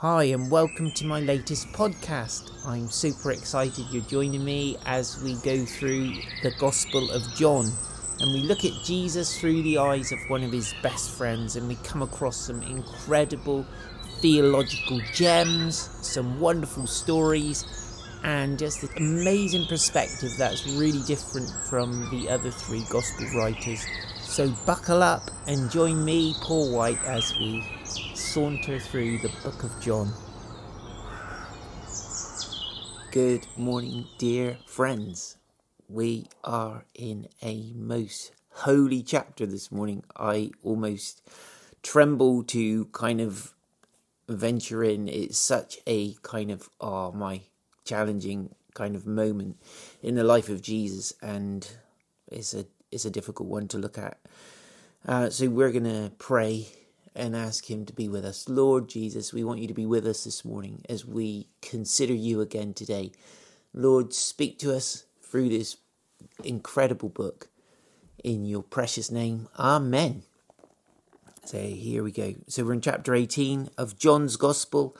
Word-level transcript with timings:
Hi, 0.00 0.22
and 0.26 0.48
welcome 0.48 0.92
to 0.92 1.06
my 1.06 1.18
latest 1.18 1.72
podcast. 1.72 2.52
I'm 2.64 2.88
super 2.88 3.32
excited 3.32 3.84
you're 3.90 4.04
joining 4.04 4.44
me 4.44 4.76
as 4.86 5.20
we 5.24 5.34
go 5.42 5.64
through 5.64 6.12
the 6.44 6.52
Gospel 6.60 7.10
of 7.10 7.20
John 7.34 7.68
and 8.20 8.32
we 8.32 8.42
look 8.42 8.64
at 8.64 8.84
Jesus 8.84 9.36
through 9.40 9.60
the 9.62 9.78
eyes 9.78 10.12
of 10.12 10.20
one 10.28 10.44
of 10.44 10.52
his 10.52 10.72
best 10.84 11.10
friends 11.18 11.56
and 11.56 11.66
we 11.66 11.74
come 11.82 12.02
across 12.02 12.36
some 12.36 12.62
incredible 12.62 13.66
theological 14.20 15.00
gems, 15.12 15.90
some 16.00 16.38
wonderful 16.38 16.86
stories, 16.86 17.64
and 18.22 18.56
just 18.56 18.84
an 18.84 18.90
amazing 18.98 19.66
perspective 19.66 20.30
that's 20.38 20.64
really 20.78 21.02
different 21.08 21.50
from 21.68 22.08
the 22.12 22.30
other 22.30 22.52
three 22.52 22.84
Gospel 22.88 23.26
writers. 23.34 23.84
So 24.22 24.48
buckle 24.64 25.02
up 25.02 25.28
and 25.48 25.68
join 25.72 26.04
me, 26.04 26.36
Paul 26.40 26.72
White, 26.72 27.02
as 27.04 27.34
we 27.40 27.66
saunter 28.18 28.80
through 28.80 29.16
the 29.18 29.30
book 29.44 29.62
of 29.62 29.80
John. 29.80 30.12
Good 33.12 33.46
morning, 33.56 34.06
dear 34.18 34.58
friends. 34.66 35.36
We 35.88 36.26
are 36.42 36.84
in 36.96 37.28
a 37.42 37.72
most 37.76 38.32
holy 38.50 39.04
chapter 39.04 39.46
this 39.46 39.70
morning. 39.70 40.02
I 40.16 40.50
almost 40.64 41.22
tremble 41.84 42.42
to 42.44 42.86
kind 42.86 43.20
of 43.20 43.54
venture 44.28 44.82
in. 44.82 45.08
It's 45.08 45.38
such 45.38 45.78
a 45.86 46.14
kind 46.22 46.50
of, 46.50 46.68
oh, 46.80 47.12
my 47.12 47.42
challenging 47.84 48.52
kind 48.74 48.96
of 48.96 49.06
moment 49.06 49.58
in 50.02 50.16
the 50.16 50.24
life 50.24 50.48
of 50.48 50.60
Jesus, 50.60 51.12
and 51.22 51.70
it's 52.26 52.52
a 52.52 52.66
it's 52.90 53.04
a 53.04 53.10
difficult 53.10 53.48
one 53.48 53.68
to 53.68 53.78
look 53.78 53.96
at. 53.96 54.18
Uh, 55.06 55.30
so 55.30 55.48
we're 55.48 55.72
gonna 55.72 56.10
pray 56.18 56.66
and 57.18 57.36
ask 57.36 57.70
Him 57.70 57.84
to 57.86 57.92
be 57.92 58.08
with 58.08 58.24
us. 58.24 58.48
Lord 58.48 58.88
Jesus, 58.88 59.32
we 59.32 59.44
want 59.44 59.60
you 59.60 59.68
to 59.68 59.74
be 59.74 59.86
with 59.86 60.06
us 60.06 60.24
this 60.24 60.44
morning 60.44 60.82
as 60.88 61.04
we 61.04 61.48
consider 61.60 62.14
you 62.14 62.40
again 62.40 62.72
today. 62.72 63.12
Lord, 63.74 64.14
speak 64.14 64.58
to 64.60 64.74
us 64.74 65.04
through 65.20 65.48
this 65.48 65.76
incredible 66.44 67.08
book. 67.08 67.48
In 68.24 68.46
your 68.46 68.62
precious 68.62 69.10
name, 69.10 69.48
Amen. 69.58 70.22
So 71.44 71.58
here 71.58 72.02
we 72.02 72.12
go. 72.12 72.34
So 72.46 72.64
we're 72.64 72.74
in 72.74 72.80
chapter 72.80 73.14
18 73.14 73.70
of 73.78 73.98
John's 73.98 74.36
Gospel, 74.36 74.96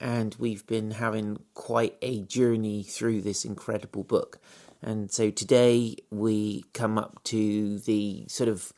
and 0.00 0.36
we've 0.38 0.66
been 0.66 0.92
having 0.92 1.40
quite 1.54 1.96
a 2.02 2.20
journey 2.22 2.82
through 2.82 3.22
this 3.22 3.44
incredible 3.44 4.04
book. 4.04 4.38
And 4.82 5.10
so 5.10 5.30
today 5.30 5.96
we 6.10 6.64
come 6.72 6.98
up 6.98 7.22
to 7.24 7.78
the 7.80 8.26
sort 8.28 8.48
of 8.48 8.72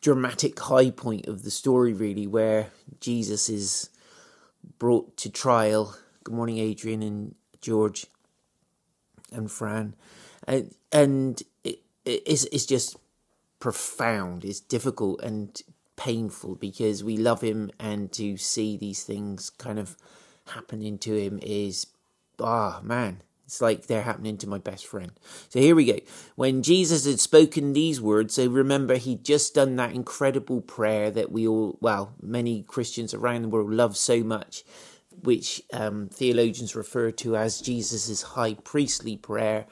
dramatic 0.00 0.58
high 0.58 0.90
point 0.90 1.26
of 1.26 1.42
the 1.42 1.50
story, 1.50 1.92
really, 1.92 2.26
where 2.26 2.68
Jesus 3.00 3.48
is 3.48 3.90
brought 4.78 5.16
to 5.18 5.30
trial. 5.30 5.96
Good 6.22 6.34
morning, 6.34 6.58
Adrian 6.58 7.02
and 7.02 7.34
George 7.60 8.06
and 9.32 9.50
Fran. 9.50 9.94
And, 10.46 10.74
and 10.92 11.42
it, 11.64 11.80
it's, 12.04 12.44
it's 12.44 12.66
just 12.66 12.96
profound. 13.60 14.44
It's 14.44 14.60
difficult 14.60 15.22
and 15.22 15.60
painful 15.96 16.56
because 16.56 17.04
we 17.04 17.16
love 17.16 17.40
him, 17.40 17.70
and 17.78 18.10
to 18.12 18.36
see 18.36 18.76
these 18.76 19.04
things 19.04 19.50
kind 19.50 19.78
of 19.78 19.96
happening 20.48 20.98
to 20.98 21.14
him 21.14 21.38
is, 21.42 21.86
ah, 22.40 22.80
man, 22.82 23.22
it's 23.46 23.60
like 23.60 23.86
they're 23.86 24.02
happening 24.02 24.38
to 24.38 24.48
my 24.48 24.58
best 24.58 24.86
friend. 24.86 25.12
So 25.48 25.60
here 25.60 25.74
we 25.74 25.84
go. 25.84 25.98
When 26.34 26.62
Jesus 26.62 27.04
had 27.04 27.20
spoken 27.20 27.72
these 27.72 28.00
words, 28.00 28.34
so 28.34 28.46
remember 28.46 28.96
he'd 28.96 29.24
just 29.24 29.54
done 29.54 29.76
that 29.76 29.94
incredible 29.94 30.60
prayer 30.60 31.10
that 31.10 31.30
we 31.30 31.46
all, 31.46 31.76
well, 31.80 32.14
many 32.22 32.62
Christians 32.62 33.12
around 33.12 33.42
the 33.42 33.48
world 33.48 33.70
love 33.70 33.96
so 33.96 34.22
much, 34.22 34.64
which 35.22 35.62
um, 35.72 36.08
theologians 36.08 36.74
refer 36.74 37.10
to 37.10 37.36
as 37.36 37.60
Jesus' 37.60 38.22
high 38.22 38.54
priestly 38.54 39.16
prayer. 39.16 39.66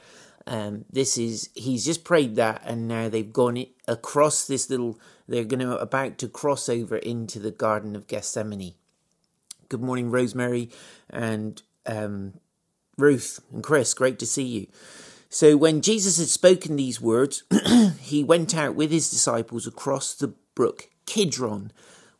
Um, 0.45 0.85
this 0.91 1.17
is 1.17 1.49
he's 1.55 1.85
just 1.85 2.03
prayed 2.03 2.35
that, 2.35 2.61
and 2.65 2.87
now 2.87 3.07
they've 3.07 3.31
gone 3.31 3.65
across 3.87 4.45
this 4.45 4.69
little. 4.69 4.99
They're 5.25 5.45
going 5.45 5.61
to 5.61 5.77
about 5.77 6.17
to 6.17 6.27
cross 6.27 6.67
over 6.67 6.97
into 6.97 7.39
the 7.39 7.51
Garden 7.51 7.95
of 7.95 8.07
Gethsemane. 8.07 8.73
Good 9.69 9.81
morning, 9.81 10.11
Rosemary, 10.11 10.69
and 11.09 11.61
um, 11.85 12.33
Ruth 12.97 13.39
and 13.51 13.63
Chris, 13.63 13.93
great 13.93 14.19
to 14.19 14.25
see 14.25 14.43
you. 14.43 14.67
So, 15.29 15.57
when 15.57 15.81
Jesus 15.81 16.19
had 16.19 16.27
spoken 16.27 16.75
these 16.75 17.01
words, 17.01 17.43
he 17.99 18.23
went 18.23 18.55
out 18.55 18.75
with 18.75 18.91
his 18.91 19.09
disciples 19.09 19.65
across 19.65 20.13
the 20.13 20.33
brook 20.53 20.89
Kidron, 21.07 21.71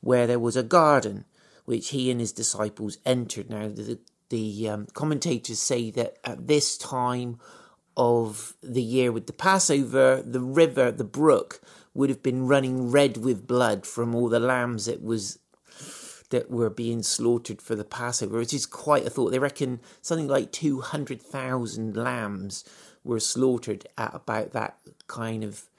where 0.01 0.25
there 0.25 0.39
was 0.39 0.55
a 0.55 0.63
garden, 0.63 1.25
which 1.65 1.89
he 1.89 2.09
and 2.09 2.19
his 2.19 2.31
disciples 2.31 2.97
entered. 3.05 3.49
Now, 3.49 3.67
the, 3.67 3.99
the 4.29 4.67
um, 4.67 4.87
commentators 4.93 5.59
say 5.59 5.91
that 5.91 6.17
at 6.23 6.47
this 6.47 6.75
time 6.75 7.39
of 7.95 8.55
the 8.63 8.81
year 8.81 9.11
with 9.11 9.27
the 9.27 9.33
Passover, 9.33 10.23
the 10.25 10.39
river, 10.39 10.91
the 10.91 11.03
brook, 11.03 11.61
would 11.93 12.09
have 12.09 12.23
been 12.23 12.47
running 12.47 12.89
red 12.89 13.17
with 13.17 13.45
blood 13.45 13.85
from 13.85 14.15
all 14.15 14.29
the 14.29 14.39
lambs 14.39 14.87
that 14.87 15.03
was 15.03 15.37
that 16.33 16.49
were 16.49 16.71
being 16.71 17.03
slaughtered 17.03 17.61
for 17.61 17.75
the 17.75 17.83
Passover, 17.83 18.39
which 18.39 18.55
is 18.55 18.65
quite 18.65 19.05
a 19.05 19.09
thought. 19.11 19.29
They 19.29 19.37
reckon 19.37 19.79
something 20.01 20.27
like 20.27 20.51
200,000 20.51 21.95
lambs 21.95 22.65
were 23.03 23.19
slaughtered 23.19 23.85
at 23.99 24.15
about 24.15 24.51
that 24.53 24.79
kind 25.05 25.43
of 25.43 25.69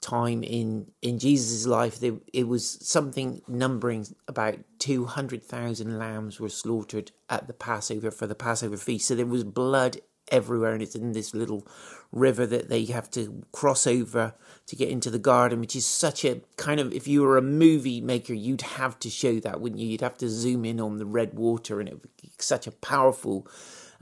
time 0.00 0.44
in 0.44 0.92
in 1.02 1.18
Jesus' 1.18 1.66
life. 1.66 1.98
They, 1.98 2.12
it 2.32 2.46
was 2.46 2.78
something 2.80 3.42
numbering 3.48 4.06
about 4.28 4.58
200,000 4.78 5.98
lambs 5.98 6.38
were 6.38 6.48
slaughtered 6.48 7.10
at 7.28 7.48
the 7.48 7.52
Passover 7.52 8.12
for 8.12 8.28
the 8.28 8.36
Passover 8.36 8.76
feast. 8.76 9.08
So 9.08 9.16
there 9.16 9.26
was 9.26 9.42
blood 9.42 9.96
everywhere, 10.30 10.74
and 10.74 10.82
it's 10.82 10.94
in 10.94 11.10
this 11.10 11.34
little 11.34 11.66
river 12.12 12.46
that 12.46 12.68
they 12.68 12.84
have 12.86 13.10
to 13.10 13.44
cross 13.52 13.86
over 13.86 14.34
to 14.66 14.76
get 14.76 14.88
into 14.88 15.10
the 15.10 15.18
garden, 15.18 15.60
which 15.60 15.76
is 15.76 15.86
such 15.86 16.24
a 16.24 16.40
kind 16.56 16.80
of 16.80 16.92
if 16.92 17.06
you 17.06 17.22
were 17.22 17.36
a 17.36 17.42
movie 17.42 18.00
maker, 18.00 18.34
you'd 18.34 18.62
have 18.62 18.98
to 19.00 19.10
show 19.10 19.40
that, 19.40 19.60
wouldn't 19.60 19.80
you? 19.80 19.88
You'd 19.88 20.00
have 20.00 20.18
to 20.18 20.28
zoom 20.28 20.64
in 20.64 20.80
on 20.80 20.98
the 20.98 21.06
red 21.06 21.34
water, 21.34 21.80
and 21.80 21.88
it 21.88 22.00
would 22.00 22.16
be 22.20 22.32
such 22.38 22.66
a 22.66 22.72
powerful 22.72 23.46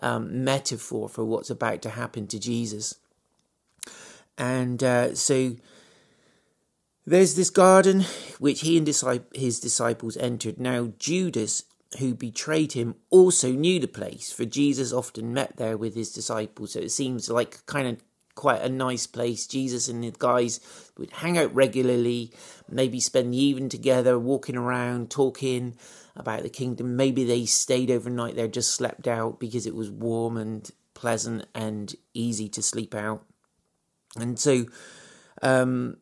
um, 0.01 0.45
metaphor 0.45 1.09
for 1.09 1.25
what's 1.25 1.51
about 1.51 1.83
to 1.83 1.91
happen 1.91 2.27
to 2.29 2.39
Jesus. 2.39 2.97
And 4.39 4.83
uh, 4.83 5.15
so 5.15 5.57
there's 7.07 7.37
this 7.37 7.51
garden 7.51 8.05
which 8.39 8.61
he 8.61 8.77
and 8.77 8.87
his 8.87 9.61
disciples 9.61 10.17
entered. 10.17 10.59
Now, 10.59 10.93
Judas, 10.99 11.65
who 11.99 12.15
betrayed 12.15 12.73
him, 12.73 12.97
also 13.11 13.51
knew 13.51 13.79
the 13.79 13.89
place, 13.89 14.33
for 14.33 14.45
Jesus 14.45 14.93
often 14.93 15.33
met 15.33 15.57
there 15.57 15.77
with 15.77 15.95
his 15.95 16.13
disciples. 16.13 16.73
So 16.73 16.81
it 16.81 16.91
seems 16.91 17.31
like 17.31 17.65
kind 17.67 17.89
of 17.89 18.03
quite 18.35 18.63
a 18.63 18.69
nice 18.69 19.07
place. 19.07 19.47
Jesus 19.47 19.89
and 19.89 20.05
the 20.05 20.13
guys 20.17 20.61
would 20.99 21.11
hang 21.11 21.39
out 21.39 21.55
regularly, 21.55 22.33
maybe 22.69 23.01
spend 23.01 23.33
the 23.33 23.43
evening 23.43 23.69
together, 23.69 24.19
walking 24.19 24.57
around, 24.57 25.11
talking 25.11 25.77
about 26.15 26.43
the 26.43 26.49
kingdom. 26.49 26.97
Maybe 26.97 27.25
they 27.25 27.47
stayed 27.47 27.91
overnight 27.91 28.37
there, 28.37 28.49
just 28.49 28.75
slept 28.75 29.09
out 29.09 29.41
because 29.41 29.67
it 29.67 29.75
was 29.75 29.91
warm 29.91 30.37
and 30.37 30.71
pleasant 30.95 31.47
and 31.55 31.95
easy 32.15 32.49
to 32.51 32.63
sleep 32.63 32.95
out. 32.95 33.25
And 34.17 34.39
so 34.39 34.67
um, 35.43 35.97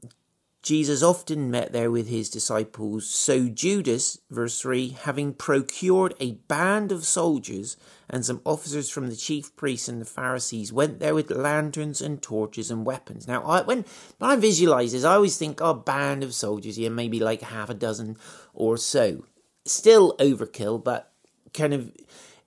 Jesus 0.65 1.03
often 1.03 1.51
met 1.51 1.73
there 1.73 1.91
with 1.91 2.09
his 2.09 2.31
disciples. 2.31 3.07
So 3.07 3.49
Judas, 3.49 4.19
verse 4.31 4.59
3, 4.63 4.89
having 4.89 5.35
procured 5.35 6.15
a 6.19 6.33
band 6.49 6.91
of 6.91 7.05
soldiers 7.05 7.77
and 8.09 8.25
some 8.25 8.41
officers 8.47 8.89
from 8.89 9.09
the 9.09 9.17
chief 9.17 9.55
priests 9.57 9.89
and 9.89 10.01
the 10.01 10.07
Pharisees, 10.07 10.73
went 10.73 11.01
there 11.01 11.15
with 11.15 11.31
lanterns 11.31 12.01
and 12.01 12.23
torches 12.23 12.71
and 12.71 12.87
weapons. 12.87 13.29
Now, 13.29 13.43
I, 13.43 13.61
when, 13.61 13.85
when 14.17 14.31
I 14.31 14.37
visualize 14.37 14.93
this, 14.93 15.05
I 15.05 15.17
always 15.17 15.37
think, 15.37 15.61
oh, 15.61 15.75
band 15.75 16.25
of 16.25 16.33
soldiers, 16.33 16.79
yeah, 16.79 16.89
maybe 16.89 17.21
like 17.21 17.43
half 17.43 17.69
a 17.69 17.75
dozen 17.75 18.17
or 18.55 18.79
so. 18.79 19.27
Still 19.67 20.17
overkill, 20.17 20.83
but 20.83 21.13
kind 21.53 21.75
of 21.75 21.93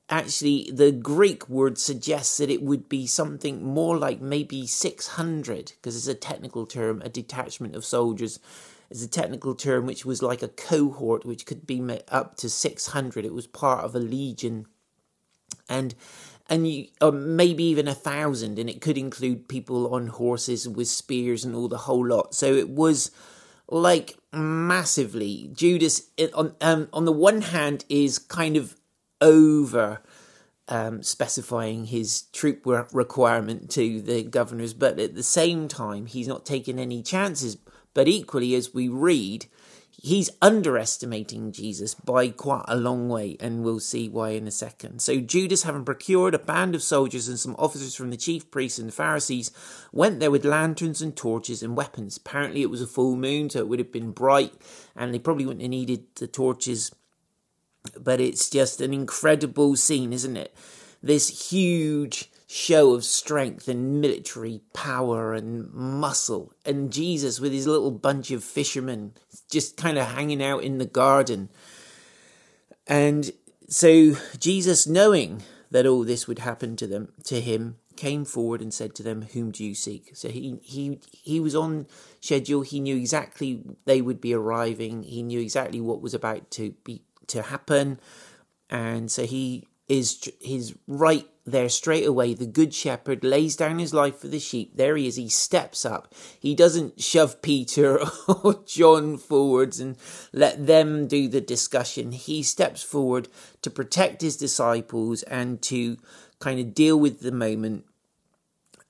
actually 0.10 0.70
the 0.74 0.92
Greek 0.92 1.50
word 1.50 1.78
suggests 1.78 2.38
that 2.38 2.50
it 2.50 2.62
would 2.62 2.88
be 2.88 3.06
something 3.06 3.64
more 3.64 3.98
like 3.98 4.22
maybe 4.22 4.66
600 4.66 5.74
because 5.76 5.96
it's 5.96 6.08
a 6.08 6.16
technical 6.16 6.66
term 6.66 7.02
a 7.04 7.10
detachment 7.10 7.76
of 7.76 7.86
soldiers. 7.86 8.40
Is 8.90 9.04
a 9.04 9.10
technical 9.10 9.54
term 9.54 9.86
which 9.86 10.06
was 10.06 10.24
like 10.24 10.42
a 10.42 10.48
cohort 10.48 11.26
which 11.26 11.46
could 11.46 11.68
be 11.68 11.82
up 12.08 12.38
to 12.38 12.50
600 12.50 13.26
it 13.26 13.34
was 13.34 13.46
part 13.46 13.84
of 13.84 13.96
a 13.96 14.00
legion. 14.00 14.66
And 15.68 15.94
and 16.50 16.66
you, 16.66 16.88
maybe 17.12 17.66
even 17.66 17.90
a 17.90 17.94
thousand 17.94 18.58
and 18.58 18.70
it 18.70 18.80
could 18.80 18.98
include 18.98 19.50
people 19.50 19.94
on 19.94 20.08
horses 20.08 20.70
with 20.70 20.88
spears 20.88 21.44
and 21.44 21.54
all 21.54 21.68
the 21.68 21.80
whole 21.80 22.08
lot. 22.08 22.34
So 22.34 22.54
it 22.54 22.70
was 22.70 23.12
like 23.70 24.18
massively. 24.32 25.50
Judas 25.54 26.04
on 26.34 26.56
um, 26.62 26.88
on 26.94 27.04
the 27.04 27.12
one 27.12 27.42
hand 27.42 27.84
is 27.90 28.18
kind 28.18 28.56
of 28.56 28.78
over 29.22 30.02
um, 30.68 31.02
specifying 31.02 31.86
his 31.86 32.24
troop 32.34 32.66
requirement 32.66 33.70
to 33.72 34.02
the 34.02 34.24
governors, 34.24 34.74
but 34.74 35.00
at 35.00 35.16
the 35.16 35.24
same 35.24 35.68
time, 35.68 36.06
he's 36.06 36.28
not 36.28 36.46
taking 36.46 36.80
any 36.80 37.02
chances. 37.02 37.58
But 37.94 38.08
equally, 38.08 38.54
as 38.54 38.74
we 38.74 38.90
read, 38.90 39.48
he's 40.00 40.30
underestimating 40.42 41.52
Jesus 41.52 41.96
by 41.96 42.30
quite 42.30 42.66
a 42.68 42.76
long 42.76 43.10
way, 43.10 43.38
and 43.40 43.64
we'll 43.64 43.80
see 43.80 44.10
why 44.10 44.32
in 44.32 44.48
a 44.48 44.52
second. 44.52 45.02
So 45.02 45.20
Judas, 45.20 45.64
having 45.64 45.86
procured 45.86 46.36
a 46.36 46.40
band 46.40 46.76
of 46.76 46.84
soldiers 46.84 47.28
and 47.28 47.40
some 47.40 47.56
officers 47.58 47.96
from 47.96 48.10
the 48.10 48.18
chief 48.18 48.52
priests 48.52 48.78
and 48.78 48.90
the 48.90 48.94
Pharisees, 48.94 49.52
went 49.92 50.20
there 50.20 50.32
with 50.32 50.46
lanterns 50.46 51.02
and 51.02 51.16
torches 51.16 51.64
and 51.64 51.76
weapons. 51.76 52.18
Apparently, 52.18 52.62
it 52.62 52.70
was 52.70 52.82
a 52.82 52.88
full 52.88 53.16
moon, 53.16 53.50
so 53.50 53.60
it 53.60 53.68
would 53.68 53.80
have 53.80 53.92
been 53.92 54.12
bright, 54.12 54.54
and 54.96 55.14
they 55.14 55.20
probably 55.20 55.46
wouldn't 55.46 55.64
have 55.64 55.72
needed 55.72 56.04
the 56.16 56.28
torches. 56.28 56.92
But 57.90 58.20
it's 58.20 58.50
just 58.50 58.82
an 58.82 58.94
incredible 58.94 59.76
scene, 59.76 60.14
isn't 60.14 60.38
it? 60.38 60.54
This 61.02 61.52
huge 61.52 62.30
show 62.48 62.94
of 62.94 63.04
strength 63.04 63.68
and 63.68 64.00
military 64.00 64.62
power 64.74 65.34
and 65.34 65.72
muscle. 65.74 66.54
And 66.66 66.92
Jesus 66.92 67.40
with 67.40 67.52
his 67.52 67.68
little 67.68 67.92
bunch 67.92 68.32
of 68.32 68.44
fishermen 68.44 69.14
just 69.52 69.76
kind 69.76 69.98
of 69.98 70.08
hanging 70.08 70.42
out 70.42 70.64
in 70.64 70.78
the 70.78 70.86
garden. 70.86 71.50
And 72.88 73.32
so 73.68 74.16
Jesus, 74.40 74.88
knowing 74.88 75.44
that 75.72 75.86
all 75.86 76.04
this 76.04 76.28
would 76.28 76.40
happen 76.40 76.78
to 76.78 76.88
them, 76.88 77.10
to 77.26 77.42
him, 77.42 77.76
came 77.98 78.24
forward 78.24 78.62
and 78.62 78.74
said 78.74 78.96
to 78.96 79.04
them, 79.04 79.24
"Whom 79.34 79.52
do 79.52 79.66
you 79.66 79.76
seek?" 79.76 80.16
So 80.16 80.30
he 80.30 80.60
he 80.62 81.00
he 81.12 81.40
was 81.40 81.56
on 81.56 81.88
schedule. 82.22 82.62
He 82.62 82.80
knew 82.80 82.96
exactly 82.96 83.64
they 83.86 84.02
would 84.02 84.22
be 84.22 84.34
arriving. 84.34 85.04
He 85.04 85.24
knew 85.24 85.42
exactly 85.42 85.82
what 85.82 86.02
was 86.02 86.14
about 86.14 86.50
to 86.52 86.76
be 86.84 87.02
to 87.28 87.44
happen, 87.44 88.00
and 88.70 89.12
so 89.12 89.26
he 89.26 89.68
is 89.88 90.30
his 90.42 90.76
right 90.88 91.28
there 91.46 91.70
straight 91.70 92.06
away. 92.06 92.34
The 92.34 92.46
good 92.46 92.74
shepherd 92.74 93.24
lays 93.24 93.56
down 93.56 93.80
his 93.80 93.94
life 93.94 94.18
for 94.18 94.28
the 94.28 94.40
sheep. 94.40 94.76
There 94.76 94.98
he 94.98 95.08
is. 95.08 95.16
He 95.16 95.30
steps 95.30 95.86
up. 95.86 96.14
He 96.40 96.54
doesn't 96.54 97.02
shove 97.02 97.42
Peter 97.42 98.00
or 98.28 98.62
John 98.66 99.18
forwards 99.18 99.80
and 99.80 99.96
let 100.34 100.68
them 100.68 101.08
do 101.08 101.28
the 101.28 101.42
discussion. 101.42 102.12
He 102.12 102.44
steps 102.44 102.84
forward 102.84 103.30
to 103.62 103.70
protect 103.70 104.22
his 104.22 104.36
disciples 104.36 105.24
and 105.24 105.62
to 105.64 105.98
kind 106.40 106.60
of 106.60 106.76
deal 106.76 107.00
with 107.00 107.22
the 107.22 107.32
moment 107.32 107.86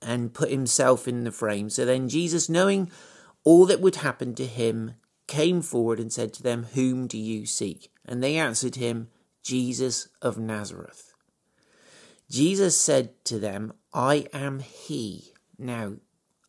and 0.02 0.34
put 0.34 0.50
himself 0.50 1.06
in 1.06 1.24
the 1.24 1.32
frame. 1.32 1.70
So 1.70 1.84
then 1.84 2.08
Jesus, 2.08 2.48
knowing 2.48 2.90
all 3.44 3.66
that 3.66 3.80
would 3.80 3.96
happen 3.96 4.34
to 4.34 4.46
him, 4.46 4.94
came 5.28 5.62
forward 5.62 6.00
and 6.00 6.12
said 6.12 6.32
to 6.34 6.42
them, 6.42 6.64
Whom 6.74 7.06
do 7.06 7.16
you 7.16 7.46
seek? 7.46 7.92
And 8.04 8.22
they 8.22 8.36
answered 8.36 8.74
him, 8.74 9.08
Jesus 9.44 10.08
of 10.20 10.36
Nazareth. 10.36 11.14
Jesus 12.30 12.76
said 12.76 13.24
to 13.24 13.38
them, 13.38 13.72
I 13.94 14.26
am 14.32 14.60
He. 14.60 15.32
Now, 15.58 15.94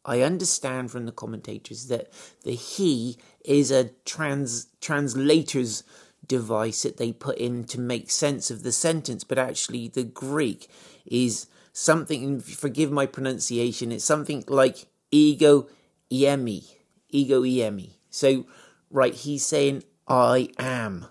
I 0.04 0.22
understand 0.22 0.92
from 0.92 1.06
the 1.06 1.12
commentators 1.12 1.88
that 1.88 2.12
the 2.44 2.56
He 2.56 3.18
is 3.46 3.72
a 3.72 3.92
trans 4.06 4.68
translator's 4.82 5.84
device 6.28 6.84
that 6.84 6.98
they 6.98 7.14
put 7.14 7.38
in 7.38 7.64
to 7.66 7.80
make 7.80 8.12
sense 8.12 8.52
of 8.52 8.64
the 8.64 8.72
sentence, 8.72 9.24
but 9.24 9.40
actually 9.40 9.88
the 9.88 10.04
Greek 10.04 10.70
is 11.06 11.48
something, 11.72 12.40
forgive 12.42 12.92
my 12.92 13.06
pronunciation, 13.06 13.92
it's 13.92 14.04
something 14.04 14.44
like 14.48 14.88
ego 15.12 15.68
eimi. 16.12 16.66
Ego 17.10 17.42
eimi. 17.44 17.92
So, 18.10 18.46
right, 18.92 19.14
he's 19.14 19.46
saying, 19.46 19.84
I 20.08 20.50
am. 20.58 21.06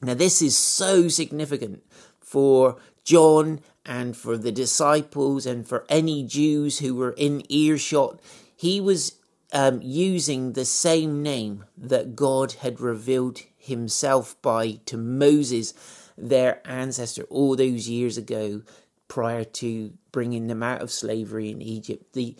Now, 0.00 0.14
this 0.14 0.42
is 0.42 0.56
so 0.56 1.08
significant 1.08 1.84
for 2.20 2.76
John 3.04 3.60
and 3.86 4.16
for 4.16 4.36
the 4.36 4.52
disciples 4.52 5.46
and 5.46 5.66
for 5.66 5.84
any 5.88 6.24
Jews 6.24 6.80
who 6.80 6.94
were 6.94 7.12
in 7.12 7.42
earshot. 7.50 8.20
He 8.56 8.80
was 8.80 9.16
um, 9.52 9.80
using 9.82 10.52
the 10.52 10.64
same 10.64 11.22
name 11.22 11.64
that 11.76 12.16
God 12.16 12.52
had 12.52 12.80
revealed 12.80 13.40
himself 13.56 14.40
by 14.42 14.80
to 14.86 14.96
Moses, 14.96 15.74
their 16.16 16.60
ancestor, 16.64 17.24
all 17.24 17.54
those 17.54 17.88
years 17.88 18.16
ago 18.18 18.62
prior 19.08 19.44
to 19.44 19.92
bringing 20.10 20.46
them 20.46 20.62
out 20.62 20.80
of 20.80 20.90
slavery 20.90 21.50
in 21.50 21.60
Egypt. 21.60 22.12
The 22.14 22.34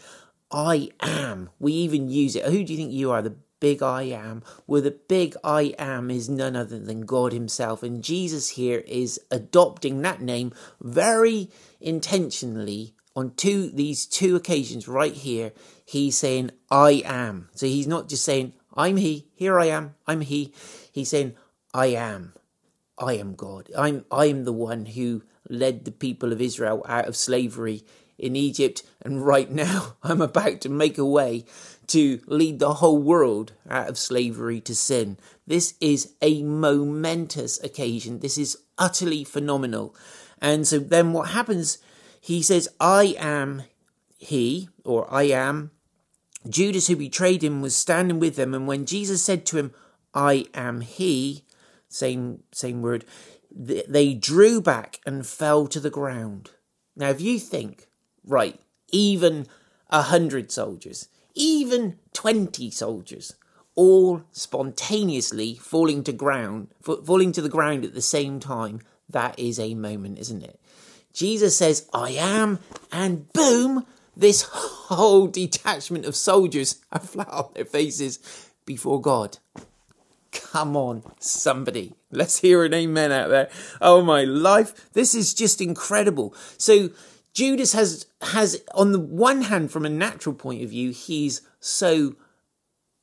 I 0.50 0.90
am. 1.00 1.50
We 1.58 1.72
even 1.72 2.08
use 2.08 2.36
it. 2.36 2.44
Who 2.44 2.64
do 2.64 2.72
you 2.72 2.78
think 2.78 2.92
you 2.92 3.10
are? 3.10 3.22
The 3.22 3.36
big 3.62 3.80
I 3.80 4.02
am, 4.02 4.42
where 4.66 4.80
the 4.80 4.90
big 4.90 5.36
I 5.44 5.76
am 5.78 6.10
is 6.10 6.28
none 6.28 6.56
other 6.56 6.80
than 6.80 7.02
God 7.02 7.32
Himself. 7.32 7.84
And 7.84 8.02
Jesus 8.02 8.48
here 8.48 8.82
is 8.88 9.20
adopting 9.30 10.02
that 10.02 10.20
name 10.20 10.52
very 10.80 11.48
intentionally 11.80 12.92
on 13.14 13.34
two 13.36 13.70
these 13.70 14.04
two 14.04 14.34
occasions 14.34 14.88
right 14.88 15.14
here. 15.14 15.52
He's 15.84 16.16
saying, 16.16 16.50
I 16.72 17.02
am. 17.04 17.50
So 17.54 17.66
he's 17.66 17.86
not 17.86 18.08
just 18.08 18.24
saying, 18.24 18.52
I'm 18.74 18.96
He, 18.96 19.28
here 19.32 19.60
I 19.60 19.66
am, 19.66 19.94
I'm 20.08 20.22
He. 20.22 20.52
He's 20.90 21.10
saying, 21.10 21.36
I 21.72 21.86
am. 21.86 22.32
I 22.98 23.12
am 23.12 23.36
God. 23.36 23.70
I'm 23.78 24.04
I 24.10 24.26
am 24.26 24.42
the 24.42 24.52
one 24.52 24.86
who 24.86 25.22
led 25.48 25.84
the 25.84 25.92
people 25.92 26.32
of 26.32 26.40
Israel 26.40 26.84
out 26.88 27.06
of 27.06 27.14
slavery 27.14 27.84
in 28.18 28.34
Egypt, 28.34 28.82
and 29.00 29.24
right 29.24 29.50
now 29.64 29.94
I'm 30.02 30.20
about 30.20 30.60
to 30.62 30.68
make 30.68 30.98
a 30.98 31.06
way 31.06 31.44
to 31.92 32.20
lead 32.26 32.58
the 32.58 32.74
whole 32.74 32.96
world 32.96 33.52
out 33.68 33.88
of 33.88 33.98
slavery 33.98 34.60
to 34.62 34.74
sin. 34.74 35.18
This 35.46 35.74
is 35.78 36.14
a 36.22 36.42
momentous 36.42 37.62
occasion. 37.62 38.20
This 38.20 38.38
is 38.38 38.56
utterly 38.78 39.24
phenomenal. 39.24 39.94
And 40.40 40.66
so 40.66 40.78
then 40.78 41.12
what 41.12 41.28
happens? 41.30 41.76
He 42.18 42.40
says, 42.40 42.68
I 42.80 43.14
am 43.18 43.64
he, 44.16 44.70
or 44.84 45.12
I 45.12 45.24
am. 45.24 45.70
Judas, 46.48 46.86
who 46.86 46.96
betrayed 46.96 47.44
him, 47.44 47.60
was 47.60 47.76
standing 47.76 48.18
with 48.18 48.36
them. 48.36 48.54
And 48.54 48.66
when 48.66 48.86
Jesus 48.86 49.22
said 49.22 49.44
to 49.46 49.58
him, 49.58 49.74
I 50.14 50.46
am 50.54 50.80
he, 50.80 51.44
same, 51.88 52.42
same 52.52 52.80
word, 52.80 53.04
they 53.50 54.14
drew 54.14 54.62
back 54.62 55.00
and 55.04 55.26
fell 55.26 55.66
to 55.66 55.78
the 55.78 55.90
ground. 55.90 56.52
Now, 56.96 57.10
if 57.10 57.20
you 57.20 57.38
think, 57.38 57.88
right, 58.24 58.58
even 58.90 59.46
a 59.90 60.02
hundred 60.02 60.50
soldiers, 60.50 61.08
even 61.34 61.98
20 62.12 62.70
soldiers, 62.70 63.34
all 63.74 64.22
spontaneously 64.32 65.54
falling 65.54 66.04
to 66.04 66.12
ground, 66.12 66.68
falling 66.82 67.32
to 67.32 67.42
the 67.42 67.48
ground 67.48 67.84
at 67.84 67.94
the 67.94 68.02
same 68.02 68.40
time, 68.40 68.80
that 69.08 69.38
is 69.38 69.58
a 69.58 69.74
moment, 69.74 70.18
isn't 70.18 70.42
it? 70.42 70.58
Jesus 71.12 71.56
says, 71.56 71.88
I 71.92 72.10
am, 72.10 72.58
and 72.90 73.30
boom, 73.32 73.86
this 74.16 74.42
whole 74.42 75.26
detachment 75.26 76.04
of 76.04 76.16
soldiers 76.16 76.80
are 76.92 77.00
flat 77.00 77.28
on 77.28 77.50
their 77.54 77.64
faces 77.64 78.50
before 78.64 79.00
God. 79.00 79.38
Come 80.32 80.76
on, 80.76 81.02
somebody. 81.18 81.92
Let's 82.10 82.38
hear 82.38 82.64
an 82.64 82.72
amen 82.72 83.12
out 83.12 83.28
there. 83.28 83.50
Oh 83.82 84.02
my 84.02 84.24
life. 84.24 84.92
This 84.94 85.14
is 85.14 85.34
just 85.34 85.60
incredible. 85.60 86.34
So 86.56 86.90
Judas 87.34 87.72
has 87.72 88.06
has 88.20 88.62
on 88.74 88.92
the 88.92 89.00
one 89.00 89.42
hand, 89.42 89.70
from 89.70 89.86
a 89.86 89.90
natural 89.90 90.34
point 90.34 90.62
of 90.62 90.70
view, 90.70 90.90
he's 90.90 91.42
so 91.60 92.16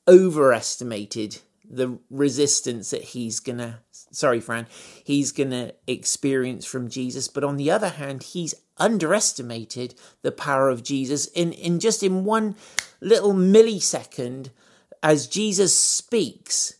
overestimated 0.08 1.40
the 1.70 2.00
resistance 2.10 2.90
that 2.90 3.04
he's 3.04 3.40
gonna 3.40 3.80
sorry 3.92 4.40
fran 4.40 4.66
he's 5.04 5.32
gonna 5.32 5.72
experience 5.86 6.66
from 6.66 6.90
jesus. 6.90 7.28
But 7.28 7.44
on 7.44 7.58
the 7.58 7.70
other 7.70 7.90
hand 7.90 8.24
he's 8.24 8.56
underestimated 8.78 9.94
the 10.24 10.32
power 10.32 10.70
of 10.70 10.84
jesus 10.84 11.28
in 11.28 11.52
in 11.54 11.80
just 11.80 12.02
in 12.02 12.24
one 12.24 12.56
little 13.02 13.34
millisecond. 13.34 14.50
As 15.04 15.28
jesus 15.28 15.78
speaks 15.78 16.74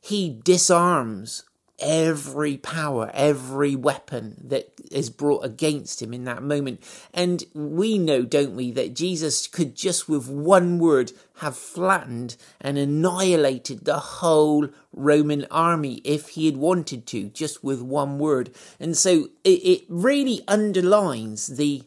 he 0.00 0.40
disarms 0.42 1.44
every 1.80 2.56
power, 2.56 3.10
every 3.14 3.74
weapon 3.76 4.36
that 4.44 4.72
is 4.90 5.10
brought 5.10 5.44
against 5.44 6.02
him 6.02 6.12
in 6.12 6.24
that 6.24 6.42
moment. 6.42 6.82
And 7.12 7.44
we 7.54 7.98
know, 7.98 8.22
don't 8.22 8.54
we, 8.54 8.70
that 8.72 8.94
Jesus 8.94 9.46
could 9.46 9.74
just 9.74 10.08
with 10.08 10.28
one 10.28 10.78
word 10.78 11.12
have 11.38 11.56
flattened 11.56 12.36
and 12.60 12.76
annihilated 12.76 13.84
the 13.84 13.98
whole 13.98 14.68
Roman 14.92 15.46
army 15.50 16.02
if 16.04 16.30
he 16.30 16.46
had 16.46 16.56
wanted 16.56 17.06
to, 17.08 17.30
just 17.30 17.64
with 17.64 17.80
one 17.80 18.18
word. 18.18 18.50
And 18.78 18.96
so 18.96 19.30
it, 19.44 19.48
it 19.48 19.84
really 19.88 20.42
underlines 20.46 21.56
the 21.56 21.82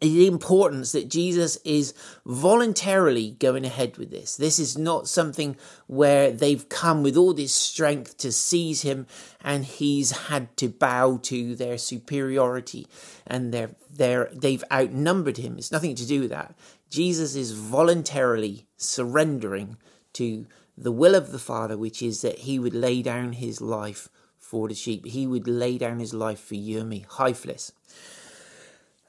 the 0.00 0.26
importance 0.26 0.92
that 0.92 1.08
Jesus 1.08 1.56
is 1.64 1.94
voluntarily 2.26 3.32
going 3.32 3.64
ahead 3.64 3.96
with 3.96 4.10
this. 4.10 4.36
This 4.36 4.58
is 4.58 4.76
not 4.76 5.08
something 5.08 5.56
where 5.86 6.30
they've 6.30 6.68
come 6.68 7.02
with 7.02 7.16
all 7.16 7.34
this 7.34 7.54
strength 7.54 8.16
to 8.18 8.32
seize 8.32 8.82
him 8.82 9.06
and 9.40 9.64
he's 9.64 10.10
had 10.28 10.56
to 10.58 10.68
bow 10.68 11.18
to 11.22 11.54
their 11.54 11.78
superiority 11.78 12.86
and 13.26 13.52
they've 13.52 14.64
outnumbered 14.72 15.36
him. 15.36 15.58
It's 15.58 15.72
nothing 15.72 15.94
to 15.96 16.06
do 16.06 16.20
with 16.22 16.30
that. 16.30 16.54
Jesus 16.90 17.34
is 17.34 17.52
voluntarily 17.52 18.66
surrendering 18.76 19.76
to 20.14 20.46
the 20.76 20.92
will 20.92 21.14
of 21.14 21.32
the 21.32 21.38
Father, 21.38 21.76
which 21.76 22.02
is 22.02 22.22
that 22.22 22.40
he 22.40 22.58
would 22.58 22.74
lay 22.74 23.02
down 23.02 23.32
his 23.34 23.60
life 23.60 24.08
for 24.38 24.68
the 24.68 24.74
sheep. 24.74 25.06
He 25.06 25.26
would 25.26 25.46
lay 25.48 25.78
down 25.78 26.00
his 26.00 26.12
life 26.12 26.40
for 26.40 26.54
you 26.54 26.80
and 26.80 26.88
me. 26.88 27.06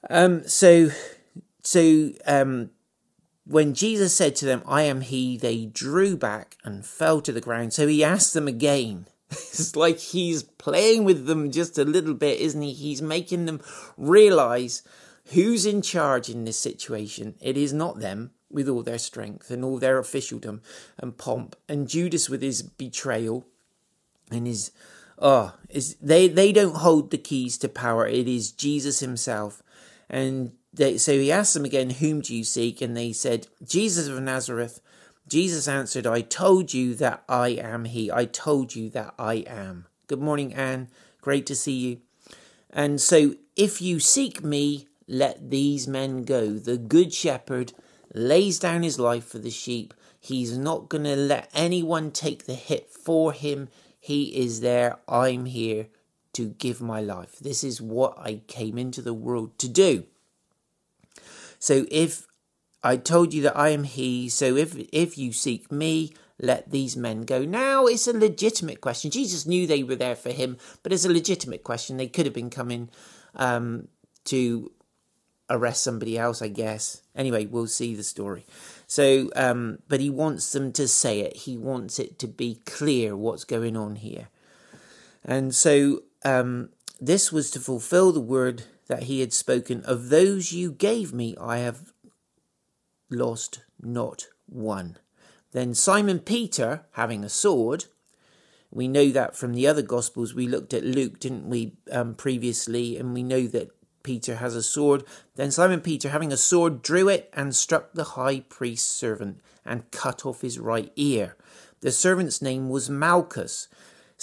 Um, 0.09 0.47
so, 0.47 0.89
so 1.61 2.11
um, 2.25 2.71
when 3.45 3.73
Jesus 3.73 4.15
said 4.15 4.35
to 4.37 4.45
them, 4.45 4.63
I 4.65 4.83
am 4.83 5.01
he, 5.01 5.37
they 5.37 5.65
drew 5.65 6.17
back 6.17 6.57
and 6.63 6.85
fell 6.85 7.21
to 7.21 7.31
the 7.31 7.41
ground. 7.41 7.73
So 7.73 7.87
he 7.87 8.03
asked 8.03 8.33
them 8.33 8.47
again. 8.47 9.07
It's 9.31 9.75
like 9.75 9.97
he's 9.97 10.43
playing 10.43 11.05
with 11.05 11.25
them 11.25 11.49
just 11.49 11.79
a 11.79 11.83
little 11.83 12.13
bit, 12.13 12.39
isn't 12.39 12.61
he? 12.61 12.71
He's 12.71 13.01
making 13.01 13.45
them 13.45 13.61
realize 13.97 14.83
who's 15.31 15.65
in 15.65 15.81
charge 15.81 16.29
in 16.29 16.45
this 16.45 16.59
situation. 16.59 17.35
It 17.41 17.57
is 17.57 17.73
not 17.73 17.99
them 17.99 18.31
with 18.51 18.69
all 18.69 18.83
their 18.83 18.99
strength 18.99 19.49
and 19.49 19.65
all 19.65 19.79
their 19.79 19.97
officialdom 19.97 20.61
and 20.99 21.17
pomp, 21.17 21.55
and 21.67 21.87
Judas 21.87 22.29
with 22.29 22.41
his 22.41 22.61
betrayal 22.61 23.45
and 24.31 24.47
his 24.47 24.71
oh 25.19 25.53
is 25.69 25.95
they 25.95 26.27
they 26.27 26.51
don't 26.51 26.77
hold 26.77 27.11
the 27.11 27.17
keys 27.17 27.57
to 27.59 27.69
power. 27.69 28.07
It 28.07 28.27
is 28.27 28.51
Jesus 28.51 28.99
himself. 28.99 29.63
And 30.09 30.53
they, 30.73 30.97
so 30.97 31.13
he 31.13 31.31
asked 31.31 31.53
them 31.53 31.65
again, 31.65 31.89
Whom 31.91 32.21
do 32.21 32.35
you 32.35 32.43
seek? 32.43 32.81
And 32.81 32.95
they 32.95 33.13
said, 33.13 33.47
Jesus 33.63 34.07
of 34.07 34.21
Nazareth. 34.21 34.81
Jesus 35.27 35.67
answered, 35.67 36.05
I 36.05 36.21
told 36.21 36.73
you 36.73 36.95
that 36.95 37.23
I 37.29 37.49
am 37.49 37.85
he. 37.85 38.11
I 38.11 38.25
told 38.25 38.75
you 38.75 38.89
that 38.89 39.13
I 39.17 39.35
am. 39.47 39.87
Good 40.07 40.21
morning, 40.21 40.53
Anne. 40.53 40.89
Great 41.21 41.45
to 41.45 41.55
see 41.55 41.73
you. 41.73 42.01
And 42.69 42.99
so, 42.99 43.35
if 43.55 43.81
you 43.81 43.99
seek 43.99 44.43
me, 44.43 44.87
let 45.07 45.49
these 45.49 45.87
men 45.87 46.23
go. 46.23 46.53
The 46.53 46.77
good 46.77 47.13
shepherd 47.13 47.73
lays 48.13 48.59
down 48.59 48.83
his 48.83 48.99
life 48.99 49.25
for 49.25 49.39
the 49.39 49.49
sheep. 49.49 49.93
He's 50.19 50.57
not 50.57 50.89
going 50.89 51.03
to 51.05 51.15
let 51.15 51.49
anyone 51.53 52.11
take 52.11 52.45
the 52.45 52.55
hit 52.55 52.89
for 52.89 53.31
him. 53.31 53.69
He 53.99 54.35
is 54.35 54.61
there. 54.61 54.97
I'm 55.07 55.45
here 55.45 55.87
to 56.33 56.49
give 56.49 56.81
my 56.81 57.01
life. 57.01 57.39
This 57.39 57.63
is 57.63 57.81
what 57.81 58.17
I 58.17 58.41
came 58.47 58.77
into 58.77 59.01
the 59.01 59.13
world 59.13 59.57
to 59.59 59.69
do. 59.69 60.05
So 61.59 61.85
if 61.89 62.27
I 62.83 62.97
told 62.97 63.33
you 63.33 63.41
that 63.43 63.57
I 63.57 63.69
am 63.69 63.83
he, 63.83 64.27
so 64.29 64.55
if 64.55 64.75
if 64.91 65.17
you 65.17 65.31
seek 65.31 65.71
me, 65.71 66.13
let 66.39 66.71
these 66.71 66.97
men 66.97 67.21
go. 67.21 67.45
Now 67.45 67.85
it's 67.85 68.07
a 68.07 68.13
legitimate 68.13 68.81
question. 68.81 69.11
Jesus 69.11 69.45
knew 69.45 69.65
they 69.65 69.83
were 69.83 69.95
there 69.95 70.15
for 70.15 70.31
him, 70.31 70.57
but 70.81 70.91
it's 70.91 71.05
a 71.05 71.09
legitimate 71.09 71.63
question. 71.63 71.97
They 71.97 72.07
could 72.07 72.25
have 72.25 72.33
been 72.33 72.49
coming 72.49 72.89
um, 73.35 73.87
to 74.25 74.71
arrest 75.49 75.83
somebody 75.83 76.17
else, 76.17 76.41
I 76.41 76.47
guess. 76.47 77.01
Anyway, 77.15 77.45
we'll 77.45 77.67
see 77.67 77.95
the 77.95 78.03
story. 78.03 78.45
So, 78.87 79.29
um, 79.35 79.79
but 79.87 79.99
he 79.99 80.09
wants 80.09 80.51
them 80.51 80.71
to 80.73 80.87
say 80.87 81.21
it. 81.21 81.35
He 81.37 81.57
wants 81.57 81.99
it 81.99 82.19
to 82.19 82.27
be 82.27 82.59
clear 82.65 83.15
what's 83.15 83.43
going 83.43 83.77
on 83.77 83.97
here. 83.97 84.29
And 85.23 85.55
so, 85.55 86.03
um, 86.23 86.69
this 86.99 87.31
was 87.31 87.51
to 87.51 87.59
fulfill 87.59 88.11
the 88.11 88.19
word 88.19 88.63
that 88.87 89.03
he 89.03 89.19
had 89.19 89.33
spoken, 89.33 89.81
Of 89.85 90.09
those 90.09 90.51
you 90.51 90.71
gave 90.71 91.13
me, 91.13 91.35
I 91.39 91.57
have 91.59 91.93
lost 93.09 93.61
not 93.81 94.27
one. 94.45 94.97
Then 95.51 95.73
Simon 95.73 96.19
Peter, 96.19 96.85
having 96.91 97.23
a 97.23 97.29
sword, 97.29 97.85
we 98.71 98.87
know 98.87 99.09
that 99.11 99.35
from 99.35 99.53
the 99.53 99.67
other 99.67 99.83
Gospels. 99.83 100.33
We 100.33 100.47
looked 100.47 100.73
at 100.73 100.83
Luke, 100.83 101.19
didn't 101.19 101.47
we, 101.47 101.75
um, 101.91 102.15
previously, 102.15 102.97
and 102.97 103.13
we 103.13 103.21
know 103.21 103.45
that 103.47 103.69
Peter 104.01 104.37
has 104.37 104.55
a 104.55 104.63
sword. 104.63 105.03
Then 105.35 105.51
Simon 105.51 105.79
Peter, 105.79 106.09
having 106.09 106.33
a 106.33 106.37
sword, 106.37 106.81
drew 106.81 107.07
it 107.07 107.29
and 107.33 107.55
struck 107.55 107.93
the 107.93 108.03
high 108.03 108.39
priest's 108.41 108.89
servant 108.89 109.41
and 109.63 109.91
cut 109.91 110.25
off 110.25 110.41
his 110.41 110.57
right 110.57 110.91
ear. 110.95 111.35
The 111.81 111.91
servant's 111.91 112.41
name 112.41 112.69
was 112.69 112.89
Malchus. 112.89 113.67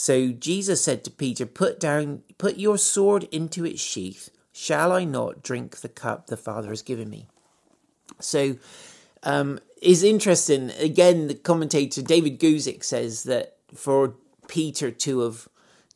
So 0.01 0.33
Jesus 0.33 0.83
said 0.83 1.05
to 1.05 1.11
Peter, 1.11 1.45
Put 1.45 1.79
down, 1.79 2.23
put 2.39 2.57
your 2.57 2.79
sword 2.79 3.25
into 3.25 3.67
its 3.67 3.83
sheath. 3.83 4.31
Shall 4.51 4.93
I 4.93 5.05
not 5.05 5.43
drink 5.43 5.77
the 5.77 5.91
cup 5.91 6.27
the 6.27 6.39
Father 6.39 6.71
has 6.71 6.81
given 6.81 7.11
me? 7.11 7.27
So, 8.19 8.57
um, 9.25 9.61
is 9.83 10.03
interesting. 10.03 10.71
Again, 10.79 11.27
the 11.27 11.35
commentator 11.35 12.01
David 12.01 12.41
Guzik 12.41 12.83
says 12.83 13.25
that 13.25 13.59
for 13.75 14.15
Peter 14.49 14.91
to 14.91 15.21
have 15.21 15.49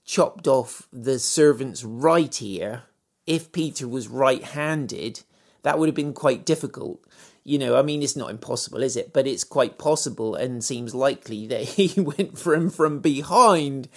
chopped 0.04 0.46
off 0.46 0.86
the 0.92 1.18
servant's 1.18 1.82
right 1.82 2.42
ear, 2.42 2.82
if 3.26 3.52
Peter 3.52 3.88
was 3.88 4.08
right 4.08 4.44
handed, 4.44 5.22
that 5.62 5.78
would 5.78 5.88
have 5.88 5.96
been 5.96 6.12
quite 6.12 6.44
difficult. 6.44 7.02
You 7.46 7.58
know, 7.58 7.76
I 7.76 7.82
mean, 7.82 8.02
it's 8.02 8.16
not 8.16 8.30
impossible, 8.30 8.82
is 8.82 8.96
it? 8.96 9.12
But 9.12 9.26
it's 9.26 9.44
quite 9.44 9.76
possible 9.76 10.34
and 10.34 10.64
seems 10.64 10.94
likely 10.94 11.46
that 11.48 11.62
he 11.62 12.00
went 12.00 12.38
for 12.38 12.54
him 12.54 12.70
from 12.70 13.00
behind 13.00 13.88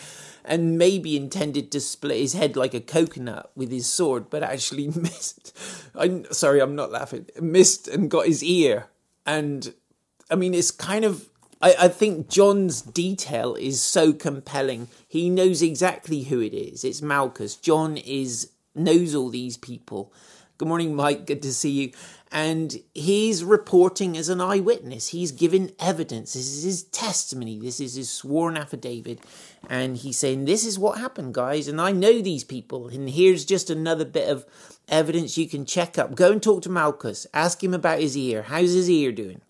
and 0.43 0.77
maybe 0.77 1.17
intended 1.17 1.71
to 1.71 1.81
split 1.81 2.17
his 2.17 2.33
head 2.33 2.55
like 2.55 2.73
a 2.73 2.79
coconut 2.79 3.51
with 3.55 3.69
his 3.69 3.85
sword, 3.85 4.29
but 4.29 4.43
actually 4.43 4.87
missed. 4.95 5.57
I'm 5.95 6.25
sorry, 6.33 6.61
I'm 6.61 6.75
not 6.75 6.91
laughing. 6.91 7.27
Missed 7.39 7.87
and 7.87 8.09
got 8.09 8.27
his 8.27 8.43
ear. 8.43 8.87
And 9.25 9.73
I 10.31 10.35
mean, 10.35 10.53
it's 10.53 10.71
kind 10.71 11.05
of. 11.05 11.29
I, 11.59 11.75
I 11.79 11.87
think 11.87 12.29
John's 12.29 12.81
detail 12.81 13.55
is 13.55 13.81
so 13.81 14.13
compelling. 14.13 14.89
He 15.07 15.29
knows 15.29 15.61
exactly 15.61 16.23
who 16.23 16.39
it 16.39 16.53
is. 16.53 16.83
It's 16.83 17.01
Malchus. 17.01 17.55
John 17.55 17.97
is 17.97 18.51
knows 18.75 19.15
all 19.15 19.29
these 19.29 19.57
people. 19.57 20.13
Good 20.57 20.67
morning, 20.67 20.95
Mike. 20.95 21.25
Good 21.25 21.41
to 21.43 21.53
see 21.53 21.69
you 21.69 21.91
and 22.31 22.81
he's 22.93 23.43
reporting 23.43 24.17
as 24.17 24.27
an 24.27 24.41
eyewitness. 24.41 25.09
He's 25.09 25.31
given 25.31 25.71
evidence. 25.79 26.33
This 26.33 26.47
is 26.47 26.63
his 26.63 26.83
testimony. 26.83 27.57
This 27.57 27.79
is 27.79 27.95
his 27.95 28.09
sworn 28.09 28.57
affidavit. 28.57 29.19
And 29.69 29.95
he's 29.95 30.17
saying, 30.17 30.45
This 30.45 30.65
is 30.65 30.77
what 30.77 30.97
happened, 30.97 31.33
guys. 31.33 31.67
And 31.67 31.79
I 31.79 31.91
know 31.91 32.21
these 32.21 32.43
people. 32.43 32.89
And 32.89 33.09
here's 33.09 33.45
just 33.45 33.69
another 33.69 34.03
bit 34.03 34.29
of 34.29 34.45
evidence 34.89 35.37
you 35.37 35.47
can 35.47 35.65
check 35.65 35.97
up. 35.97 36.15
Go 36.15 36.33
and 36.33 36.43
talk 36.43 36.63
to 36.63 36.69
Malchus. 36.69 37.27
Ask 37.33 37.63
him 37.63 37.73
about 37.73 37.99
his 37.99 38.17
ear. 38.17 38.43
How's 38.43 38.73
his 38.73 38.89
ear 38.89 39.11
doing? 39.11 39.41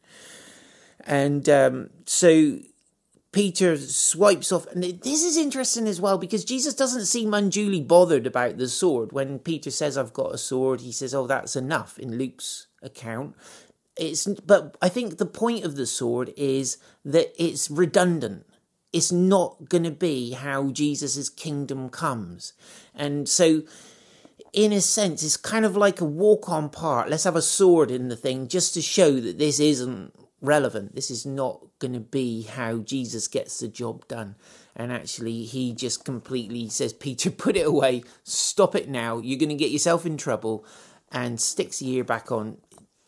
And 1.06 1.50
um, 1.50 1.90
so 2.06 2.60
Peter 3.38 3.78
swipes 3.78 4.52
off. 4.52 4.66
And 4.72 4.84
this 4.84 5.24
is 5.24 5.38
interesting 5.38 5.88
as 5.88 6.02
well 6.02 6.18
because 6.18 6.44
Jesus 6.44 6.74
doesn't 6.74 7.06
seem 7.06 7.36
unduly 7.36 7.82
bothered 7.82 8.26
about 8.26 8.58
the 8.58 8.68
sword. 8.68 9.12
When 9.12 9.38
Peter 9.38 9.70
says, 9.70 9.96
I've 9.96 10.12
got 10.12 10.34
a 10.34 10.40
sword, 10.40 10.82
he 10.82 10.92
says, 10.92 11.14
Oh, 11.14 11.28
that's 11.28 11.56
enough 11.56 12.00
in 12.00 12.18
Luke's 12.18 12.66
account. 12.82 13.36
It's, 13.96 14.26
but 14.26 14.76
I 14.82 14.90
think 14.90 15.18
the 15.18 15.28
point 15.28 15.66
of 15.66 15.76
the 15.76 15.86
sword 15.86 16.34
is 16.36 16.80
that 17.06 17.32
it's 17.38 17.70
redundant. 17.70 18.48
It's 18.92 19.12
not 19.12 19.70
going 19.70 19.84
to 19.84 19.92
be 19.92 20.32
how 20.32 20.72
Jesus' 20.72 21.30
kingdom 21.30 21.90
comes. 21.90 22.54
And 22.96 23.30
so, 23.30 23.62
in 24.52 24.74
a 24.74 24.82
sense, 24.82 25.22
it's 25.22 25.38
kind 25.38 25.64
of 25.64 25.78
like 25.78 26.02
a 26.02 26.06
walk 26.06 26.50
on 26.50 26.70
part. 26.70 27.12
Let's 27.12 27.26
have 27.26 27.36
a 27.36 27.44
sword 27.44 27.92
in 27.92 28.08
the 28.08 28.16
thing 28.16 28.48
just 28.48 28.74
to 28.74 28.82
show 28.82 29.20
that 29.20 29.38
this 29.38 29.60
isn't 29.60 30.12
relevant. 30.42 30.96
This 30.96 31.10
is 31.10 31.26
not 31.26 31.66
going 31.80 31.94
to 31.94 32.00
be 32.00 32.44
how 32.44 32.80
Jesus 32.80 33.28
gets 33.28 33.60
the 33.60 33.68
job 33.68 34.08
done. 34.08 34.36
And 34.76 34.92
actually, 34.92 35.44
he 35.44 35.74
just 35.74 36.06
completely 36.06 36.70
says, 36.70 36.94
Peter, 36.94 37.32
put 37.32 37.58
it 37.58 37.66
away, 37.66 38.04
stop 38.24 38.76
it 38.76 38.88
now. 38.88 39.18
You're 39.18 39.40
going 39.40 39.50
to 39.50 39.56
get 39.56 39.72
yourself 39.72 40.06
in 40.06 40.18
trouble, 40.18 40.66
and 41.12 41.40
sticks 41.40 41.80
the 41.80 41.90
ear 41.90 42.04
back 42.04 42.32
on. 42.32 42.58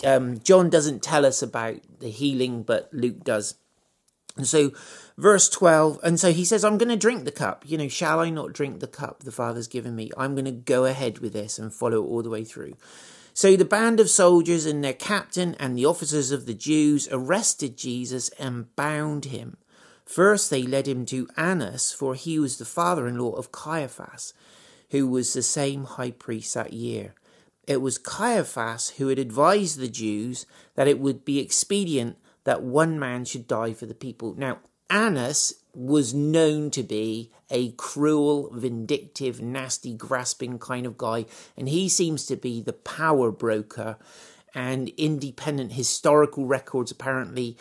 Um, 0.03 0.39
John 0.39 0.69
doesn't 0.69 1.03
tell 1.03 1.25
us 1.25 1.41
about 1.41 1.77
the 1.99 2.09
healing, 2.09 2.63
but 2.63 2.89
Luke 2.93 3.23
does. 3.23 3.55
And 4.37 4.47
so, 4.47 4.71
verse 5.17 5.49
12, 5.49 5.99
and 6.01 6.17
so 6.17 6.31
he 6.31 6.45
says, 6.45 6.63
I'm 6.63 6.77
going 6.77 6.89
to 6.89 6.95
drink 6.95 7.25
the 7.25 7.31
cup. 7.31 7.65
You 7.67 7.77
know, 7.77 7.89
shall 7.89 8.21
I 8.21 8.29
not 8.29 8.53
drink 8.53 8.79
the 8.79 8.87
cup 8.87 9.23
the 9.23 9.33
Father's 9.33 9.67
given 9.67 9.95
me? 9.95 10.11
I'm 10.15 10.33
going 10.33 10.45
to 10.45 10.51
go 10.51 10.85
ahead 10.85 11.19
with 11.19 11.33
this 11.33 11.59
and 11.59 11.73
follow 11.73 12.01
all 12.03 12.23
the 12.23 12.29
way 12.29 12.45
through. 12.45 12.75
So 13.39 13.55
the 13.55 13.63
band 13.63 14.01
of 14.01 14.09
soldiers 14.09 14.65
and 14.65 14.83
their 14.83 14.91
captain 14.91 15.55
and 15.61 15.77
the 15.77 15.85
officers 15.85 16.31
of 16.31 16.45
the 16.45 16.53
Jews 16.53 17.07
arrested 17.09 17.77
Jesus 17.77 18.27
and 18.37 18.75
bound 18.75 19.23
him. 19.23 19.55
First, 20.03 20.49
they 20.49 20.63
led 20.63 20.89
him 20.89 21.05
to 21.05 21.29
Annas, 21.37 21.93
for 21.93 22.15
he 22.15 22.37
was 22.37 22.57
the 22.57 22.65
father 22.65 23.07
in 23.07 23.17
law 23.17 23.31
of 23.31 23.53
Caiaphas, 23.53 24.33
who 24.89 25.07
was 25.07 25.31
the 25.31 25.41
same 25.41 25.85
high 25.85 26.11
priest 26.11 26.53
that 26.55 26.73
year. 26.73 27.13
It 27.65 27.77
was 27.77 27.97
Caiaphas 27.97 28.89
who 28.97 29.07
had 29.07 29.19
advised 29.19 29.79
the 29.79 29.87
Jews 29.87 30.45
that 30.75 30.89
it 30.89 30.99
would 30.99 31.23
be 31.23 31.39
expedient 31.39 32.17
that 32.43 32.61
one 32.61 32.99
man 32.99 33.23
should 33.23 33.47
die 33.47 33.71
for 33.71 33.85
the 33.85 33.95
people. 33.95 34.35
Now, 34.37 34.59
Annas 34.89 35.53
was 35.79 36.13
known 36.13 36.69
to 36.69 36.83
be 36.83 37.31
a 37.49 37.71
cruel, 37.71 38.49
vindictive, 38.53 39.41
nasty, 39.41 39.93
grasping 39.93 40.59
kind 40.59 40.85
of 40.85 40.97
guy, 40.97 41.25
and 41.55 41.69
he 41.69 41.87
seems 41.87 42.25
to 42.25 42.35
be 42.35 42.61
the 42.61 42.73
power 42.73 43.31
broker. 43.31 43.97
And 44.53 44.89
independent 44.97 45.73
historical 45.73 46.45
records 46.45 46.91
apparently 46.91 47.55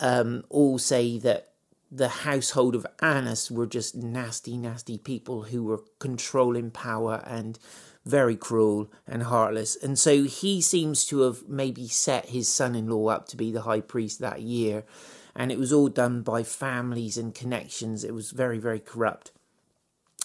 um, 0.00 0.44
all 0.48 0.78
say 0.78 1.18
that 1.18 1.50
the 1.90 2.08
household 2.08 2.74
of 2.74 2.86
Annas 3.02 3.50
were 3.50 3.66
just 3.66 3.94
nasty, 3.94 4.56
nasty 4.56 4.96
people 4.96 5.42
who 5.42 5.62
were 5.62 5.82
controlling 5.98 6.70
power 6.70 7.22
and 7.26 7.58
very 8.06 8.36
cruel 8.36 8.90
and 9.06 9.24
heartless. 9.24 9.76
And 9.76 9.98
so 9.98 10.24
he 10.24 10.62
seems 10.62 11.04
to 11.06 11.20
have 11.20 11.46
maybe 11.46 11.86
set 11.86 12.30
his 12.30 12.48
son 12.48 12.74
in 12.74 12.88
law 12.88 13.08
up 13.08 13.28
to 13.28 13.36
be 13.36 13.52
the 13.52 13.62
high 13.62 13.82
priest 13.82 14.20
that 14.20 14.40
year 14.40 14.84
and 15.38 15.52
it 15.52 15.58
was 15.58 15.72
all 15.72 15.88
done 15.88 16.20
by 16.22 16.42
families 16.42 17.16
and 17.16 17.32
connections. 17.32 18.02
It 18.02 18.12
was 18.12 18.32
very, 18.32 18.58
very 18.58 18.80
corrupt. 18.80 19.30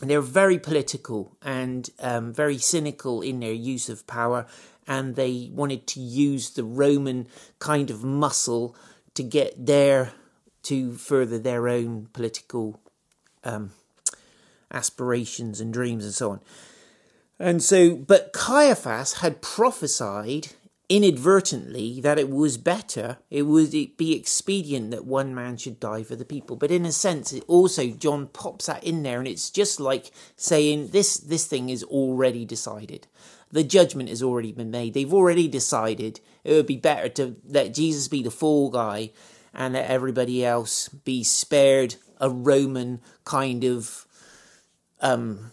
they 0.01 0.17
were 0.17 0.24
very 0.24 0.58
political 0.58 1.38
and 1.43 1.91
um, 2.00 2.34
very 2.34 2.58
cynical 2.58 3.22
in 3.22 3.39
their 3.39 3.53
use 3.53 3.89
of 3.89 4.08
power, 4.08 4.48
and 4.88 5.15
they 5.15 5.51
wanted 5.53 5.86
to 5.86 6.00
use 6.00 6.50
the 6.50 6.63
Roman 6.63 7.27
kind 7.60 7.91
of 7.91 8.03
muscle 8.03 8.75
to 9.13 9.22
get 9.22 9.67
their 9.67 10.13
to 10.63 10.93
further 10.93 11.38
their 11.38 11.67
own 11.67 12.08
political 12.13 12.79
um, 13.43 13.72
aspirations 14.72 15.62
and 15.62 15.72
dreams 15.72 16.05
and 16.05 16.13
so 16.13 16.32
on. 16.32 16.39
And 17.38 17.62
so, 17.62 17.96
but 17.96 18.34
Caiaphas 18.34 19.15
had 19.15 19.41
prophesied 19.41 20.48
inadvertently 20.93 22.00
that 22.01 22.19
it 22.19 22.29
was 22.29 22.55
better, 22.59 23.17
it 23.31 23.41
would 23.43 23.71
be 23.71 24.15
expedient 24.15 24.91
that 24.91 25.05
one 25.05 25.33
man 25.33 25.57
should 25.57 25.79
die 25.79 26.03
for 26.03 26.15
the 26.15 26.23
people. 26.23 26.55
But 26.55 26.69
in 26.69 26.85
a 26.85 26.91
sense, 26.91 27.33
it 27.33 27.43
also 27.47 27.89
John 27.89 28.27
pops 28.27 28.67
that 28.67 28.83
in 28.83 29.01
there, 29.01 29.17
and 29.17 29.27
it's 29.27 29.50
just 29.50 29.79
like 29.79 30.12
saying 30.35 30.89
this 30.89 31.17
this 31.17 31.47
thing 31.47 31.69
is 31.69 31.83
already 31.83 32.45
decided. 32.45 33.07
The 33.51 33.63
judgment 33.63 34.09
has 34.09 34.21
already 34.21 34.51
been 34.51 34.69
made. 34.69 34.93
They've 34.93 35.13
already 35.13 35.47
decided 35.47 36.19
it 36.43 36.53
would 36.53 36.67
be 36.67 36.77
better 36.77 37.09
to 37.09 37.38
let 37.43 37.73
Jesus 37.73 38.07
be 38.07 38.21
the 38.21 38.29
fall 38.29 38.69
guy 38.69 39.09
and 39.51 39.73
let 39.73 39.89
everybody 39.89 40.45
else 40.45 40.89
be 40.89 41.23
spared 41.23 41.95
a 42.19 42.29
Roman 42.29 43.01
kind 43.25 43.63
of 43.63 44.05
um, 45.01 45.51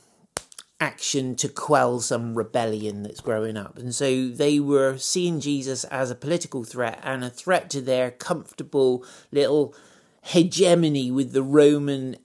action 0.80 1.36
to 1.36 1.48
quell 1.48 2.00
some 2.00 2.34
rebellion 2.34 3.02
that's 3.02 3.20
growing 3.20 3.56
up. 3.56 3.78
And 3.78 3.94
so 3.94 4.28
they 4.28 4.58
were 4.58 4.96
seeing 4.96 5.40
Jesus 5.40 5.84
as 5.84 6.10
a 6.10 6.14
political 6.14 6.64
threat 6.64 6.98
and 7.02 7.22
a 7.22 7.30
threat 7.30 7.68
to 7.70 7.80
their 7.80 8.10
comfortable 8.10 9.04
little 9.30 9.74
hegemony 10.22 11.10
with 11.10 11.32
the 11.32 11.42
Roman 11.42 12.16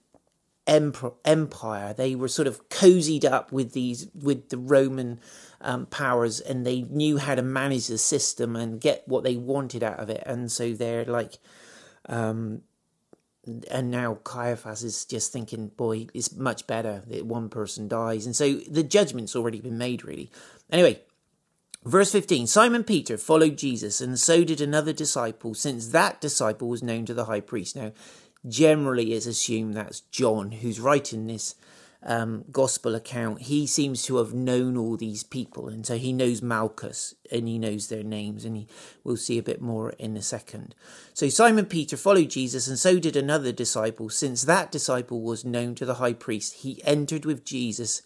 empire. 0.68 1.94
They 1.94 2.16
were 2.16 2.28
sort 2.28 2.48
of 2.48 2.70
cozied 2.70 3.26
up 3.26 3.52
with 3.52 3.74
these 3.74 4.08
with 4.16 4.50
the 4.50 4.58
Roman 4.58 5.20
um, 5.62 5.86
powers, 5.88 6.40
and 6.40 6.66
they 6.66 6.82
knew 6.84 7.18
how 7.18 7.36
to 7.36 7.42
manage 7.42 7.88
the 7.88 7.98
system 7.98 8.56
and 8.56 8.82
get 8.82 9.04
what 9.08 9.24
they 9.24 9.36
wanted 9.36 9.84
out 9.84 10.00
of 10.00 10.10
it. 10.10 10.24
And 10.26 10.52
so 10.52 10.74
they're 10.74 11.06
like 11.06 11.38
um, 12.08 12.62
and 13.70 13.92
now 13.92 14.16
Caiaphas 14.24 14.84
is 14.84 15.06
just 15.06 15.32
thinking, 15.32 15.68
boy, 15.68 16.08
it's 16.14 16.36
much 16.36 16.68
better 16.68 17.04
that 17.08 17.26
one 17.26 17.50
person 17.50 17.88
dies. 17.88 18.26
And 18.26 18.36
so 18.36 18.54
the 18.54 18.84
judgment's 18.84 19.36
already 19.36 19.62
been 19.62 19.78
made, 19.78 20.04
really. 20.04 20.32
Anyway, 20.72 21.02
verse 21.84 22.12
15 22.12 22.48
Simon 22.48 22.84
Peter 22.84 23.18
followed 23.18 23.58
Jesus, 23.58 24.02
and 24.02 24.20
so 24.20 24.44
did 24.44 24.62
another 24.62 24.94
disciple, 24.94 25.54
since 25.54 25.90
that 25.90 26.22
disciple 26.22 26.68
was 26.68 26.84
known 26.84 27.06
to 27.06 27.14
the 27.14 27.26
high 27.26 27.42
priest. 27.42 27.76
Now, 27.76 27.92
generally, 28.48 29.14
it's 29.14 29.26
assumed 29.26 29.74
that's 29.76 30.02
John 30.02 30.52
who's 30.52 30.80
writing 30.80 31.28
this 31.28 31.56
um, 32.06 32.46
gospel 32.52 32.94
account, 32.94 33.44
he 33.44 33.66
seems 33.66 34.04
to 34.04 34.18
have 34.18 34.34
known 34.34 34.78
all 34.78 34.96
these 34.96 35.24
people, 35.24 35.68
and 35.68 35.86
so 35.86 35.98
he 35.98 36.14
knows 36.14 36.42
Malchus 36.42 37.16
and 37.32 37.48
he 37.48 37.58
knows 37.58 37.88
their 37.88 38.04
names, 38.04 38.46
and 38.46 38.56
he 38.56 38.68
we'll 39.04 39.18
see 39.18 39.40
a 39.40 39.44
bit 39.44 39.60
more 39.60 39.90
in 39.92 40.16
a 40.16 40.22
second. 40.22 40.76
So 41.14 41.30
Simon 41.30 41.66
Peter 41.66 41.98
followed 41.98 42.30
Jesus, 42.30 42.68
and 42.68 42.78
so 42.78 43.00
did 43.00 43.16
another 43.16 43.52
disciple. 43.52 44.10
Since 44.10 44.44
that 44.44 44.72
disciple 44.72 45.22
was 45.22 45.44
known 45.44 45.74
to 45.76 45.86
the 45.86 45.96
high 45.96 46.14
priest, 46.14 46.56
he 46.56 46.82
entered 46.84 47.26
with 47.26 47.44
Jesus 47.44 48.04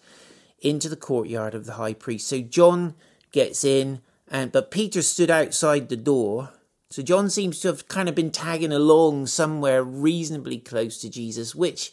into 0.62 0.88
the 0.88 0.96
courtyard 0.96 1.54
of 1.54 1.66
the 1.66 1.74
high 1.74 1.94
priest. 1.94 2.28
So 2.28 2.42
John 2.42 2.96
gets 3.34 3.66
in, 3.66 4.00
and 4.30 4.52
but 4.52 4.72
Peter 4.72 5.02
stood 5.02 5.30
outside 5.30 5.90
the 5.90 5.98
door. 5.98 6.52
So 6.90 7.04
John 7.04 7.30
seems 7.30 7.60
to 7.60 7.68
have 7.68 7.88
kind 7.88 8.10
of 8.10 8.16
been 8.16 8.32
tagging 8.32 8.72
along 8.72 9.28
somewhere 9.28 9.84
reasonably 9.84 10.58
close 10.58 11.00
to 11.02 11.10
Jesus, 11.10 11.54
which 11.54 11.92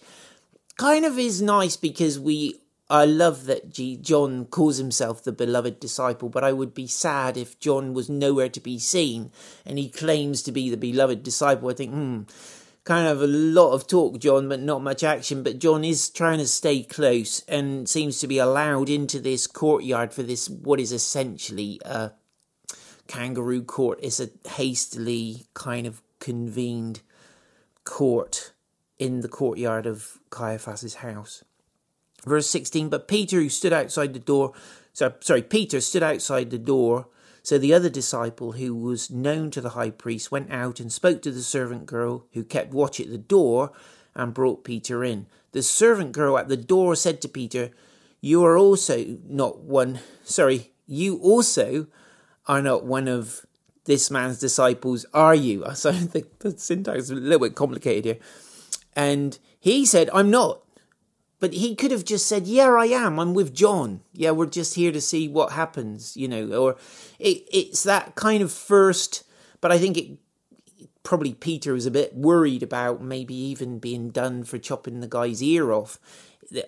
kind 0.77 1.05
of 1.05 1.19
is 1.19 1.43
nice 1.43 1.77
because 1.77 2.19
we 2.19 2.61
I 2.89 3.05
love 3.05 3.47
that 3.47 3.71
G- 3.71 3.97
John 3.97 4.45
calls 4.45 4.77
himself 4.77 5.25
the 5.25 5.33
beloved 5.33 5.81
disciple, 5.81 6.29
but 6.29 6.45
I 6.45 6.53
would 6.53 6.73
be 6.73 6.87
sad 6.87 7.37
if 7.37 7.59
John 7.59 7.95
was 7.95 8.09
nowhere 8.09 8.49
to 8.51 8.61
be 8.61 8.79
seen 8.79 9.33
and 9.65 9.77
he 9.77 9.89
claims 9.89 10.41
to 10.43 10.53
be 10.53 10.71
the 10.71 10.77
beloved 10.77 11.25
disciple. 11.25 11.69
I 11.69 11.75
think, 11.75 11.91
hmm, 11.91 12.23
kind 12.85 13.09
of 13.09 13.21
a 13.21 13.27
lot 13.27 13.73
of 13.73 13.89
talk, 13.89 14.21
John, 14.21 14.49
but 14.49 14.61
not 14.61 14.83
much 14.83 15.03
action. 15.03 15.43
But 15.43 15.59
John 15.59 15.85
is 15.85 16.09
trying 16.09 16.39
to 16.39 16.47
stay 16.47 16.85
close 16.85 17.41
and 17.49 17.89
seems 17.89 18.21
to 18.21 18.29
be 18.29 18.39
allowed 18.39 18.89
into 18.89 19.19
this 19.19 19.49
courtyard 19.49 20.15
for 20.15 20.23
this, 20.23 20.49
what 20.49 20.79
is 20.79 20.93
essentially 20.93 21.81
a 21.85 22.13
kangaroo 23.09 23.65
court. 23.65 23.99
It's 24.01 24.21
a 24.21 24.31
hastily 24.49 25.47
kind 25.55 25.89
of 25.89 26.03
convened 26.21 27.01
court 27.83 28.53
in 28.99 29.21
the 29.21 29.29
courtyard 29.29 29.87
of 29.87 30.19
Caiaphas's 30.37 30.97
house. 30.97 31.43
Verse 32.25 32.49
16, 32.51 32.89
but 32.89 33.09
Peter, 33.09 33.41
who 33.41 33.49
stood 33.49 33.73
outside 33.73 34.13
the 34.13 34.19
door, 34.19 34.53
so, 34.93 35.13
sorry, 35.21 35.43
Peter 35.43 35.83
stood 35.83 36.03
outside 36.03 36.51
the 36.51 36.59
door. 36.59 37.09
So 37.43 37.59
the 37.59 37.75
other 37.75 37.91
disciple, 37.91 38.53
who 38.53 38.75
was 38.75 39.11
known 39.11 39.51
to 39.51 39.61
the 39.61 39.71
high 39.71 39.91
priest, 39.91 40.33
went 40.33 40.51
out 40.51 40.81
and 40.81 40.91
spoke 40.91 41.21
to 41.23 41.31
the 41.31 41.43
servant 41.43 41.85
girl 41.85 42.25
who 42.33 42.43
kept 42.43 42.73
watch 42.73 42.99
at 42.99 43.11
the 43.11 43.19
door 43.19 43.73
and 44.15 44.33
brought 44.33 44.65
Peter 44.65 45.05
in. 45.05 45.27
The 45.53 45.63
servant 45.63 46.13
girl 46.13 46.39
at 46.39 46.49
the 46.49 46.57
door 46.57 46.97
said 46.97 47.21
to 47.21 47.29
Peter, 47.29 47.73
You 48.23 48.43
are 48.45 48.57
also 48.57 49.19
not 49.29 49.61
one, 49.61 50.01
sorry, 50.25 50.73
you 50.87 51.19
also 51.19 51.89
are 52.47 52.63
not 52.63 52.87
one 52.87 53.07
of 53.07 53.45
this 53.85 54.11
man's 54.11 54.39
disciples, 54.39 55.05
are 55.13 55.35
you? 55.35 55.63
So 55.75 55.93
think 55.93 56.39
the 56.39 56.59
syntax 56.59 57.05
is 57.05 57.11
a 57.11 57.17
little 57.17 57.47
bit 57.47 57.55
complicated 57.55 58.05
here. 58.07 58.19
And 58.97 59.39
he 59.61 59.85
said, 59.85 60.09
I'm 60.13 60.31
not. 60.31 60.63
But 61.39 61.53
he 61.53 61.75
could 61.75 61.91
have 61.91 62.05
just 62.05 62.27
said, 62.27 62.47
Yeah, 62.47 62.71
I 62.71 62.87
am. 62.87 63.21
I'm 63.21 63.35
with 63.35 63.55
John. 63.55 64.01
Yeah, 64.13 64.31
we're 64.31 64.47
just 64.47 64.75
here 64.75 64.91
to 64.91 65.03
see 65.03 65.29
what 65.29 65.53
happens, 65.53 66.17
you 66.17 66.27
know. 66.27 66.51
Or 66.51 66.77
it, 67.19 67.47
it's 67.53 67.83
that 67.83 68.15
kind 68.15 68.43
of 68.43 68.51
first, 68.51 69.23
but 69.61 69.71
I 69.71 69.79
think 69.79 69.99
it 69.99 70.19
probably 71.03 71.35
Peter 71.35 71.75
was 71.75 71.87
a 71.87 71.91
bit 71.91 72.17
worried 72.17 72.63
about 72.63 73.03
maybe 73.03 73.35
even 73.35 73.79
being 73.79 74.09
done 74.11 74.45
for 74.45 74.59
chopping 74.59 75.01
the 75.01 75.07
guy's 75.07 75.43
ear 75.43 75.73
off. 75.73 76.01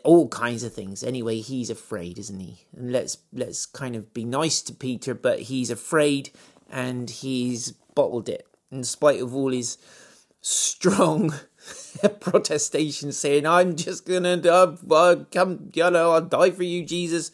All 0.05 0.29
kinds 0.29 0.63
of 0.65 0.75
things. 0.75 1.03
Anyway, 1.03 1.41
he's 1.41 1.71
afraid, 1.71 2.19
isn't 2.19 2.41
he? 2.41 2.65
And 2.77 2.93
let's 2.93 3.19
let's 3.33 3.65
kind 3.65 3.97
of 3.97 4.13
be 4.13 4.25
nice 4.25 4.61
to 4.63 4.75
Peter, 4.75 5.15
but 5.15 5.41
he's 5.43 5.71
afraid 5.71 6.31
and 6.69 7.09
he's 7.09 7.73
bottled 7.95 8.29
it 8.29 8.47
in 8.71 8.85
spite 8.85 9.21
of 9.21 9.35
all 9.35 9.51
his 9.51 9.79
strong 10.43 11.33
protestation 12.21 13.13
saying, 13.13 13.47
I'm 13.47 13.77
just 13.77 14.07
gonna 14.07 14.41
uh, 14.45 14.77
uh, 14.91 15.17
come, 15.31 15.71
you 15.75 15.91
know, 15.91 16.13
I'll 16.13 16.21
die 16.21 16.51
for 16.51 16.63
you, 16.63 16.85
Jesus, 16.85 17.31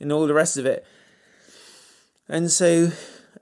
and 0.00 0.12
all 0.12 0.26
the 0.26 0.34
rest 0.34 0.56
of 0.56 0.66
it. 0.66 0.86
And 2.28 2.50
so 2.50 2.92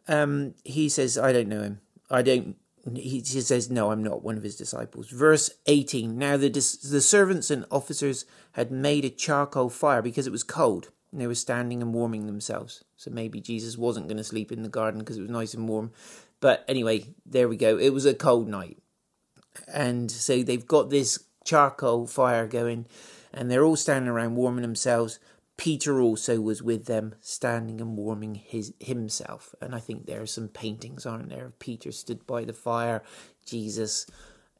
um, 0.08 0.54
he 0.64 0.88
says, 0.88 1.18
I 1.18 1.32
don't 1.32 1.48
know 1.48 1.62
him. 1.62 1.80
I 2.10 2.22
don't. 2.22 2.56
He 2.94 3.20
says, 3.24 3.68
No, 3.68 3.90
I'm 3.90 4.04
not 4.04 4.22
one 4.22 4.36
of 4.36 4.44
his 4.44 4.56
disciples. 4.56 5.10
Verse 5.10 5.50
18 5.66 6.16
Now 6.16 6.36
the, 6.36 6.48
the 6.48 7.00
servants 7.00 7.50
and 7.50 7.66
officers 7.70 8.24
had 8.52 8.70
made 8.70 9.04
a 9.04 9.10
charcoal 9.10 9.70
fire 9.70 10.02
because 10.02 10.26
it 10.26 10.32
was 10.32 10.44
cold, 10.44 10.90
and 11.10 11.20
they 11.20 11.26
were 11.26 11.34
standing 11.34 11.82
and 11.82 11.92
warming 11.92 12.26
themselves. 12.26 12.84
So 12.96 13.10
maybe 13.10 13.40
Jesus 13.40 13.76
wasn't 13.76 14.06
going 14.06 14.18
to 14.18 14.24
sleep 14.24 14.52
in 14.52 14.62
the 14.62 14.68
garden 14.68 15.00
because 15.00 15.18
it 15.18 15.22
was 15.22 15.30
nice 15.30 15.52
and 15.52 15.68
warm. 15.68 15.90
But 16.38 16.64
anyway, 16.68 17.06
there 17.24 17.48
we 17.48 17.56
go. 17.56 17.76
It 17.76 17.90
was 17.90 18.06
a 18.06 18.14
cold 18.14 18.46
night 18.48 18.78
and 19.68 20.10
so 20.10 20.42
they've 20.42 20.66
got 20.66 20.90
this 20.90 21.24
charcoal 21.44 22.06
fire 22.06 22.46
going, 22.46 22.86
and 23.32 23.50
they're 23.50 23.64
all 23.64 23.76
standing 23.76 24.08
around 24.08 24.36
warming 24.36 24.62
themselves. 24.62 25.18
Peter 25.56 26.00
also 26.00 26.40
was 26.40 26.62
with 26.62 26.84
them, 26.84 27.14
standing 27.20 27.80
and 27.80 27.96
warming 27.96 28.34
his 28.34 28.74
himself. 28.78 29.54
And 29.60 29.74
I 29.74 29.78
think 29.78 30.06
there 30.06 30.20
are 30.20 30.26
some 30.26 30.48
paintings, 30.48 31.06
aren't 31.06 31.30
there? 31.30 31.46
Of 31.46 31.58
Peter 31.58 31.92
stood 31.92 32.26
by 32.26 32.44
the 32.44 32.52
fire, 32.52 33.02
Jesus 33.46 34.06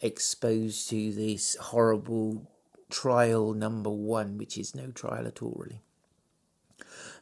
exposed 0.01 0.89
to 0.91 1.13
this 1.13 1.57
horrible 1.57 2.51
trial 2.89 3.53
number 3.53 3.91
one, 3.91 4.39
which 4.39 4.57
is 4.57 4.75
no 4.75 4.91
trial 4.91 5.27
at 5.27 5.43
all, 5.43 5.57
really. 5.59 5.81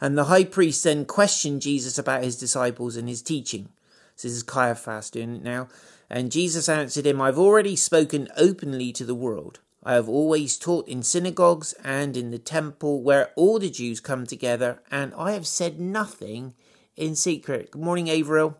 And 0.00 0.18
the 0.18 0.24
high 0.24 0.44
priest 0.44 0.84
then 0.84 1.04
questioned 1.04 1.62
Jesus 1.62 1.98
about 1.98 2.24
his 2.24 2.36
disciples 2.36 2.96
and 2.96 3.08
his 3.08 3.22
teaching. 3.22 3.68
So 4.16 4.28
this 4.28 4.36
is 4.36 4.42
Caiaphas 4.42 5.10
doing 5.10 5.36
it 5.36 5.42
now. 5.42 5.68
And 6.10 6.32
Jesus 6.32 6.68
answered 6.68 7.06
him, 7.06 7.20
I've 7.20 7.38
already 7.38 7.76
spoken 7.76 8.28
openly 8.36 8.92
to 8.92 9.04
the 9.04 9.14
world. 9.14 9.60
I 9.82 9.94
have 9.94 10.08
always 10.08 10.56
taught 10.56 10.88
in 10.88 11.02
synagogues 11.02 11.74
and 11.84 12.16
in 12.16 12.30
the 12.30 12.38
temple 12.38 13.02
where 13.02 13.30
all 13.36 13.58
the 13.58 13.70
Jews 13.70 14.00
come 14.00 14.26
together, 14.26 14.80
and 14.90 15.12
I 15.14 15.32
have 15.32 15.46
said 15.46 15.78
nothing 15.78 16.54
in 16.96 17.14
secret. 17.14 17.70
Good 17.70 17.82
morning, 17.82 18.08
Averill. 18.08 18.56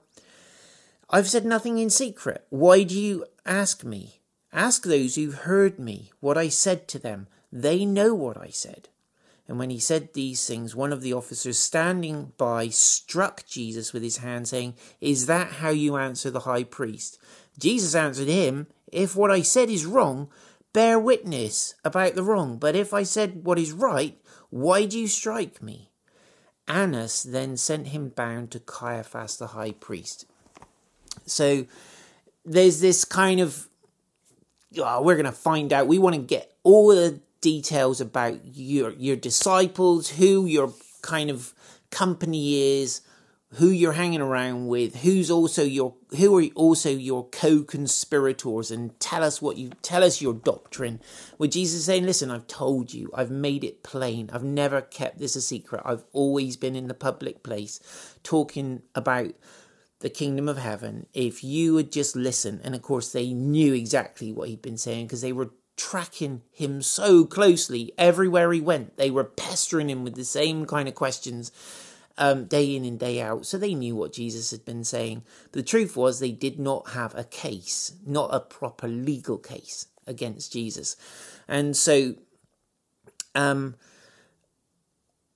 I've 1.09 1.29
said 1.29 1.47
nothing 1.47 1.79
in 1.79 1.91
secret. 1.91 2.45
Why 2.51 2.83
do 2.83 2.99
you 3.01 3.25
ask 3.47 3.85
me? 3.85 4.21
Ask 4.53 4.85
those 4.85 5.15
who 5.15 5.31
heard 5.31 5.79
me 5.79 6.11
what 6.21 6.37
I 6.37 6.49
said 6.49 6.89
to 6.89 6.99
them. 6.99 7.27
They 7.53 7.85
know 7.85 8.15
what 8.15 8.37
I 8.37 8.49
said. 8.49 8.89
And 9.47 9.59
when 9.59 9.71
he 9.71 9.79
said 9.79 10.15
these 10.15 10.47
things, 10.47 10.75
one 10.75 10.93
of 10.93 11.03
the 11.03 11.13
officers 11.13 11.59
standing 11.59 12.33
by 12.39 12.69
struck 12.69 13.45
Jesus 13.47 13.93
with 13.93 14.03
his 14.03 14.19
hand, 14.19 14.49
saying, 14.49 14.75
Is 15.01 15.27
that 15.27 15.53
how 15.53 15.69
you 15.69 15.97
answer 15.97 16.31
the 16.31 16.41
high 16.41 16.65
priest? 16.65 17.19
Jesus 17.59 17.95
answered 17.95 18.29
him, 18.29 18.69
If 18.91 19.15
what 19.15 19.31
I 19.31 19.43
said 19.43 19.69
is 19.69 19.85
wrong, 19.85 20.31
bear 20.73 20.99
witness 20.99 21.75
about 21.85 22.15
the 22.15 22.23
wrong. 22.23 22.59
But 22.59 22.75
if 22.75 22.95
I 22.95 23.03
said 23.03 23.45
what 23.45 23.59
is 23.59 23.73
right, 23.73 24.19
why 24.51 24.87
do 24.87 24.99
you 24.99 25.09
strike 25.09 25.63
me? 25.63 25.91
Annas 26.67 27.23
then 27.23 27.57
sent 27.57 27.89
him 27.89 28.09
bound 28.09 28.51
to 28.51 28.61
Caiaphas 28.61 29.37
the 29.37 29.49
high 29.49 29.73
priest. 29.73 30.27
So 31.27 31.67
there's 32.45 32.81
this 32.81 33.05
kind 33.05 33.41
of, 33.41 33.69
oh, 34.79 35.03
we're 35.03 35.17
going 35.17 35.25
to 35.27 35.33
find 35.33 35.73
out. 35.73 35.87
We 35.87 35.99
want 35.99 36.17
to 36.17 36.23
get 36.23 36.55
all 36.63 36.89
the 36.89 37.21
details 37.45 38.01
about 38.01 38.57
your 38.57 38.91
your 38.93 39.17
disciples, 39.17 40.09
who 40.09 40.47
your 40.47 40.73
kind 41.03 41.29
of 41.31 41.53
company 41.91 42.81
is, 42.81 43.03
who 43.59 43.69
you're 43.69 43.93
hanging 43.93 44.23
around 44.23 44.67
with, 44.67 45.03
who's 45.03 45.31
also 45.31 45.63
your 45.63 45.95
who 46.17 46.39
are 46.39 46.49
also 46.55 46.89
your 46.89 47.29
co-conspirators, 47.29 48.71
and 48.71 48.99
tell 48.99 49.23
us 49.23 49.43
what 49.43 49.59
you 49.59 49.69
tell 49.83 50.03
us 50.03 50.23
your 50.23 50.33
doctrine. 50.33 51.01
With 51.37 51.53
Jesus 51.53 51.85
saying, 51.85 52.07
"Listen, 52.07 52.31
I've 52.31 52.47
told 52.47 52.95
you, 52.95 53.11
I've 53.15 53.31
made 53.31 53.63
it 53.63 53.83
plain. 53.83 54.31
I've 54.33 54.43
never 54.63 54.81
kept 54.81 55.19
this 55.19 55.37
a 55.37 55.43
secret. 55.43 55.83
I've 55.85 56.05
always 56.13 56.57
been 56.57 56.75
in 56.75 56.89
the 56.89 56.95
public 56.95 57.43
place, 57.43 57.79
talking 58.23 58.83
about." 58.95 59.35
The 60.01 60.11
kingdom 60.11 60.49
of 60.49 60.59
heaven, 60.59 61.07
if 61.15 61.43
you 61.43 61.73
would 61.75 61.91
just 61.91 62.15
listen, 62.15 62.61
and 62.65 62.75
of 62.75 62.83
course, 62.83 63.13
they 63.13 63.33
knew 63.33 63.73
exactly 63.73 64.33
what 64.33 64.49
he'd 64.49 64.61
been 64.61 64.77
saying 64.77 65.07
because 65.07 65.23
they 65.23 65.33
were 65.33 65.51
tracking 65.77 66.43
him 66.53 66.83
so 66.83 67.25
closely 67.25 67.93
everywhere 67.99 68.53
he 68.53 68.61
went. 68.61 68.97
They 68.97 69.11
were 69.11 69.25
pestering 69.25 69.91
him 69.91 70.05
with 70.05 70.15
the 70.15 70.25
same 70.25 70.67
kind 70.67 70.89
of 70.89 70.95
questions 70.95 71.51
um, 72.17 72.45
day 72.45 72.77
in 72.77 72.85
and 72.85 72.99
day 72.99 73.21
out. 73.21 73.47
So 73.47 73.59
they 73.59 73.75
knew 73.75 73.97
what 73.97 74.13
Jesus 74.13 74.51
had 74.51 74.65
been 74.65 74.85
saying. 74.85 75.23
The 75.53 75.63
truth 75.63 75.97
was, 75.97 76.19
they 76.19 76.33
did 76.33 76.59
not 76.59 76.91
have 76.91 77.15
a 77.15 77.25
case, 77.25 77.93
not 78.07 78.31
a 78.33 78.41
proper 78.41 78.87
legal 78.87 79.39
case 79.39 79.87
against 80.07 80.53
Jesus. 80.53 80.97
And 81.49 81.77
so 81.77 82.15
um, 83.35 83.75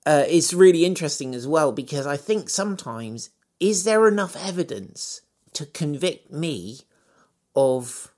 uh, 0.05 0.23
it's 0.27 0.53
really 0.53 0.85
interesting 0.85 1.35
as 1.35 1.47
well 1.47 1.71
because 1.71 2.07
I 2.07 2.17
think 2.17 2.49
sometimes, 2.49 3.29
is 3.59 3.83
there 3.83 4.07
enough 4.07 4.35
evidence 4.37 5.21
to 5.53 5.65
convict 5.65 6.31
me 6.31 6.79
of 7.55 8.13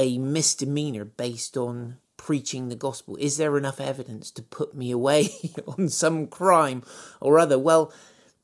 a 0.00 0.16
misdemeanor 0.16 1.04
based 1.04 1.58
on 1.58 1.98
preaching 2.16 2.68
the 2.68 2.74
gospel? 2.74 3.16
Is 3.16 3.36
there 3.36 3.58
enough 3.58 3.80
evidence 3.80 4.30
to 4.32 4.42
put 4.42 4.74
me 4.74 4.90
away 4.90 5.28
on 5.66 5.90
some 5.90 6.26
crime 6.26 6.82
or 7.20 7.38
other? 7.38 7.58
Well, 7.58 7.92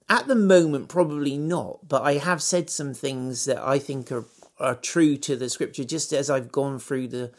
at 0.07 0.29
the 0.29 0.35
moment, 0.37 0.89
probably 0.89 1.39
not, 1.39 1.89
but 1.89 2.03
I 2.03 2.15
have 2.19 2.43
said 2.43 2.69
some 2.69 2.93
things 2.93 3.47
that 3.47 3.59
I 3.59 3.79
think 3.79 4.13
are, 4.13 4.27
are 4.61 4.75
true 4.75 5.17
to 5.17 5.35
the 5.35 5.49
scripture. 5.49 5.83
Just 5.83 6.13
as 6.13 6.29
I've 6.29 6.53
gone 6.53 6.79
through 6.79 7.09
the, 7.09 7.33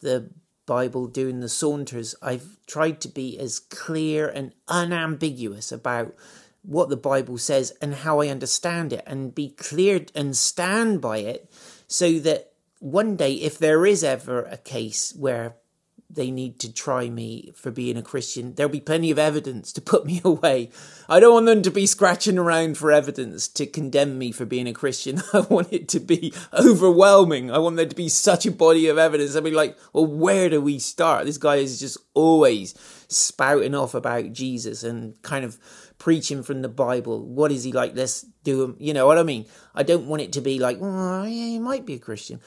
the 0.00 0.30
Bible 0.66 1.06
doing 1.06 1.38
the 1.38 1.48
saunters, 1.48 2.16
I've 2.20 2.58
tried 2.66 3.00
to 3.02 3.08
be 3.08 3.38
as 3.38 3.60
clear 3.60 4.28
and 4.28 4.52
unambiguous 4.66 5.70
about 5.70 6.14
what 6.62 6.88
the 6.88 6.96
Bible 6.96 7.38
says 7.38 7.72
and 7.80 7.94
how 7.94 8.20
I 8.20 8.28
understand 8.28 8.92
it 8.92 9.04
and 9.06 9.34
be 9.34 9.50
clear 9.50 10.04
and 10.14 10.36
stand 10.36 11.00
by 11.00 11.18
it 11.18 11.48
so 11.86 12.18
that 12.18 12.49
one 12.80 13.16
day, 13.16 13.34
if 13.34 13.58
there 13.58 13.86
is 13.86 14.02
ever 14.02 14.42
a 14.42 14.56
case 14.56 15.14
where 15.16 15.54
they 16.12 16.30
need 16.30 16.58
to 16.58 16.72
try 16.72 17.08
me 17.08 17.52
for 17.54 17.70
being 17.70 17.96
a 17.96 18.02
Christian. 18.02 18.54
There'll 18.54 18.72
be 18.72 18.80
plenty 18.80 19.10
of 19.10 19.18
evidence 19.18 19.72
to 19.74 19.80
put 19.80 20.04
me 20.10 20.20
away. 20.24 20.70
I 21.08 21.20
don't 21.20 21.34
want 21.34 21.46
them 21.46 21.62
to 21.62 21.70
be 21.70 21.86
scratching 21.86 22.38
around 22.38 22.76
for 22.76 22.90
evidence 22.90 23.46
to 23.48 23.66
condemn 23.66 24.18
me 24.18 24.32
for 24.32 24.44
being 24.44 24.66
a 24.66 24.72
Christian. 24.72 25.22
I 25.32 25.40
want 25.40 25.72
it 25.72 25.88
to 25.90 26.00
be 26.00 26.32
overwhelming. 26.52 27.50
I 27.50 27.58
want 27.58 27.76
there 27.76 27.86
to 27.86 27.94
be 27.94 28.08
such 28.08 28.44
a 28.44 28.50
body 28.50 28.88
of 28.88 28.98
evidence. 28.98 29.36
I'd 29.36 29.44
be 29.44 29.52
like, 29.52 29.78
well, 29.92 30.06
where 30.06 30.48
do 30.48 30.60
we 30.60 30.78
start? 30.78 31.26
This 31.26 31.38
guy 31.38 31.56
is 31.56 31.78
just 31.78 31.98
always 32.14 32.74
spouting 33.08 33.74
off 33.74 33.94
about 33.94 34.32
Jesus 34.32 34.82
and 34.82 35.20
kind 35.22 35.44
of 35.44 35.58
preaching 36.00 36.42
from 36.42 36.62
the 36.62 36.68
Bible. 36.68 37.24
What 37.24 37.52
is 37.52 37.62
he 37.62 37.70
like? 37.70 37.94
Let's 37.94 38.22
do 38.42 38.64
him. 38.64 38.76
You 38.80 38.92
know 38.92 39.06
what 39.06 39.18
I 39.18 39.22
mean? 39.22 39.46
I 39.74 39.84
don't 39.84 40.08
want 40.08 40.22
it 40.22 40.32
to 40.32 40.40
be 40.40 40.58
like, 40.58 40.80
well, 40.80 41.28
yeah, 41.28 41.46
he 41.46 41.60
might 41.60 41.86
be 41.86 41.94
a 41.94 41.98
Christian. 42.00 42.40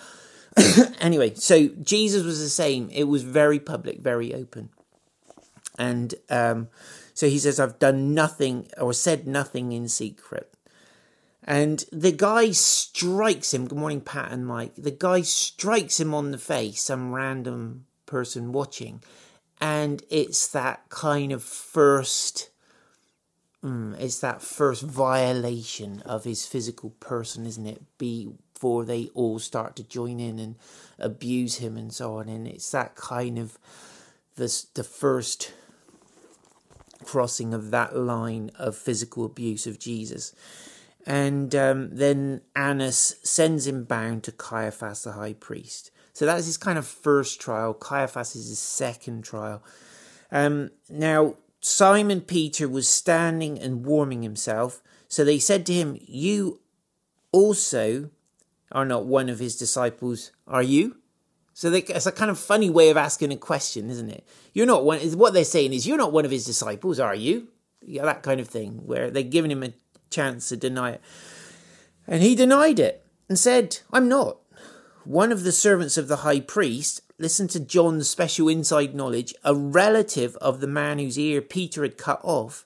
anyway, 0.99 1.35
so 1.35 1.67
Jesus 1.67 2.23
was 2.23 2.41
the 2.41 2.49
same. 2.49 2.89
It 2.91 3.05
was 3.05 3.23
very 3.23 3.59
public, 3.59 3.99
very 3.99 4.33
open. 4.33 4.69
And 5.77 6.13
um, 6.29 6.67
so 7.13 7.29
he 7.29 7.39
says, 7.39 7.59
I've 7.59 7.79
done 7.79 8.13
nothing 8.13 8.67
or 8.77 8.91
said 8.91 9.27
nothing 9.27 9.71
in 9.71 9.87
secret. 9.87 10.51
And 11.43 11.85
the 11.91 12.11
guy 12.11 12.51
strikes 12.51 13.53
him. 13.53 13.67
Good 13.67 13.77
morning, 13.77 14.01
Pat 14.01 14.31
and 14.31 14.47
Mike. 14.47 14.73
The 14.77 14.91
guy 14.91 15.21
strikes 15.21 15.99
him 15.99 16.13
on 16.13 16.31
the 16.31 16.37
face, 16.37 16.81
some 16.81 17.13
random 17.13 17.85
person 18.05 18.51
watching. 18.51 19.03
And 19.61 20.01
it's 20.09 20.47
that 20.49 20.89
kind 20.89 21.31
of 21.31 21.43
first. 21.43 22.49
Mm, 23.63 23.99
it's 23.99 24.19
that 24.19 24.41
first 24.41 24.83
violation 24.83 26.01
of 26.01 26.25
his 26.25 26.45
physical 26.45 26.89
person, 26.99 27.45
isn't 27.45 27.65
it? 27.65 27.81
Before 27.97 28.83
they 28.83 29.09
all 29.13 29.39
start 29.39 29.75
to 29.77 29.83
join 29.83 30.19
in 30.19 30.37
and 30.37 30.55
abuse 30.99 31.57
him 31.57 31.77
and 31.77 31.93
so 31.93 32.17
on. 32.17 32.27
And 32.27 32.47
it's 32.47 32.71
that 32.71 32.95
kind 32.95 33.39
of 33.39 33.57
the 34.35 34.65
the 34.73 34.83
first 34.83 35.53
crossing 37.05 37.53
of 37.53 37.71
that 37.71 37.95
line 37.95 38.51
of 38.55 38.75
physical 38.75 39.25
abuse 39.25 39.65
of 39.67 39.79
Jesus. 39.79 40.33
And 41.05 41.53
um, 41.55 41.95
then 41.95 42.41
Annas 42.55 43.15
sends 43.23 43.67
him 43.67 43.83
bound 43.83 44.23
to 44.23 44.31
Caiaphas 44.31 45.03
the 45.03 45.13
high 45.13 45.33
priest. 45.33 45.91
So 46.13 46.25
that's 46.25 46.45
his 46.45 46.57
kind 46.57 46.77
of 46.77 46.87
first 46.87 47.41
trial. 47.41 47.73
Caiaphas 47.73 48.35
is 48.35 48.47
his 48.47 48.59
second 48.59 49.23
trial. 49.23 49.63
Um, 50.31 50.71
now, 50.89 51.35
Simon 51.65 52.19
Peter 52.19 52.67
was 52.67 52.89
standing 52.89 53.57
and 53.57 53.85
warming 53.85 54.21
himself. 54.21 54.81
So 55.07 55.23
they 55.23 55.39
said 55.39 55.65
to 55.67 55.73
him, 55.73 55.97
You 56.01 56.59
also 57.31 58.09
are 58.73 58.83
not 58.83 59.05
one 59.05 59.29
of 59.29 59.39
his 59.39 59.55
disciples, 59.55 60.31
are 60.45 60.61
you? 60.61 60.97
So 61.53 61.69
they, 61.69 61.79
it's 61.83 62.05
a 62.05 62.11
kind 62.11 62.29
of 62.29 62.37
funny 62.37 62.69
way 62.69 62.89
of 62.89 62.97
asking 62.97 63.31
a 63.31 63.37
question, 63.37 63.89
isn't 63.89 64.09
it? 64.09 64.27
You're 64.53 64.65
not 64.65 64.83
one. 64.83 64.99
What 65.17 65.33
they're 65.33 65.45
saying 65.45 65.71
is, 65.71 65.87
you're 65.87 65.97
not 65.97 66.11
one 66.11 66.25
of 66.25 66.31
his 66.31 66.45
disciples, 66.45 66.99
are 66.99 67.15
you? 67.15 67.47
Yeah, 67.81 68.03
that 68.03 68.23
kind 68.23 68.41
of 68.41 68.49
thing, 68.49 68.81
where 68.85 69.09
they're 69.09 69.23
giving 69.23 69.51
him 69.51 69.63
a 69.63 69.73
chance 70.09 70.49
to 70.49 70.57
deny 70.57 70.91
it, 70.91 71.01
and 72.07 72.21
he 72.21 72.35
denied 72.35 72.79
it 72.79 73.05
and 73.29 73.37
said, 73.37 73.79
"I'm 73.91 74.09
not." 74.09 74.37
One 75.03 75.31
of 75.31 75.43
the 75.43 75.51
servants 75.51 75.97
of 75.97 76.07
the 76.07 76.17
high 76.17 76.39
priest, 76.39 77.01
listen 77.23 77.47
to 77.47 77.59
John's 77.59 78.09
special 78.09 78.47
inside 78.47 78.93
knowledge, 78.93 79.33
a 79.43 79.55
relative 79.55 80.35
of 80.37 80.59
the 80.59 80.67
man 80.67 80.99
whose 80.99 81.17
ear 81.17 81.41
Peter 81.41 81.81
had 81.81 81.97
cut 81.97 82.19
off, 82.23 82.65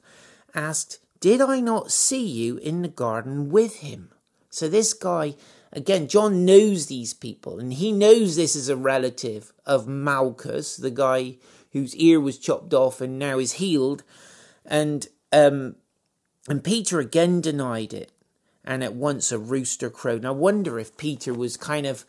asked, 0.54 1.00
"Did 1.22 1.40
I 1.40 1.62
not 1.62 1.92
see 1.92 2.26
you 2.26 2.58
in 2.58 2.82
the 2.82 2.88
garden 2.90 3.50
with 3.50 3.78
him?" 3.78 4.10
So 4.50 4.68
this 4.68 4.94
guy 4.94 5.36
Again, 5.74 6.08
John 6.08 6.46
knows 6.46 6.86
these 6.86 7.14
people, 7.14 7.60
and 7.60 7.74
he 7.74 7.92
knows 7.92 8.36
this 8.36 8.56
is 8.56 8.70
a 8.70 8.76
relative 8.76 9.52
of 9.66 9.88
Malchus, 9.88 10.78
the 10.78 10.92
guy 10.92 11.36
whose 11.74 11.96
ear 11.96 12.20
was 12.20 12.40
chopped 12.40 12.74
off 12.74 13.02
and 13.02 13.20
now 13.20 13.38
is 13.38 13.54
healed. 13.54 14.04
And 14.66 15.08
um, 15.32 15.76
and 16.48 16.64
Peter 16.64 17.00
again 17.00 17.42
denied 17.42 17.94
it, 17.94 18.12
and 18.64 18.84
at 18.84 18.96
once 18.96 19.32
a 19.32 19.38
rooster 19.38 19.90
crowed. 19.90 20.20
And 20.20 20.28
I 20.28 20.32
wonder 20.32 20.80
if 20.80 20.98
Peter 20.98 21.34
was 21.34 21.58
kind 21.58 21.86
of 21.86 22.06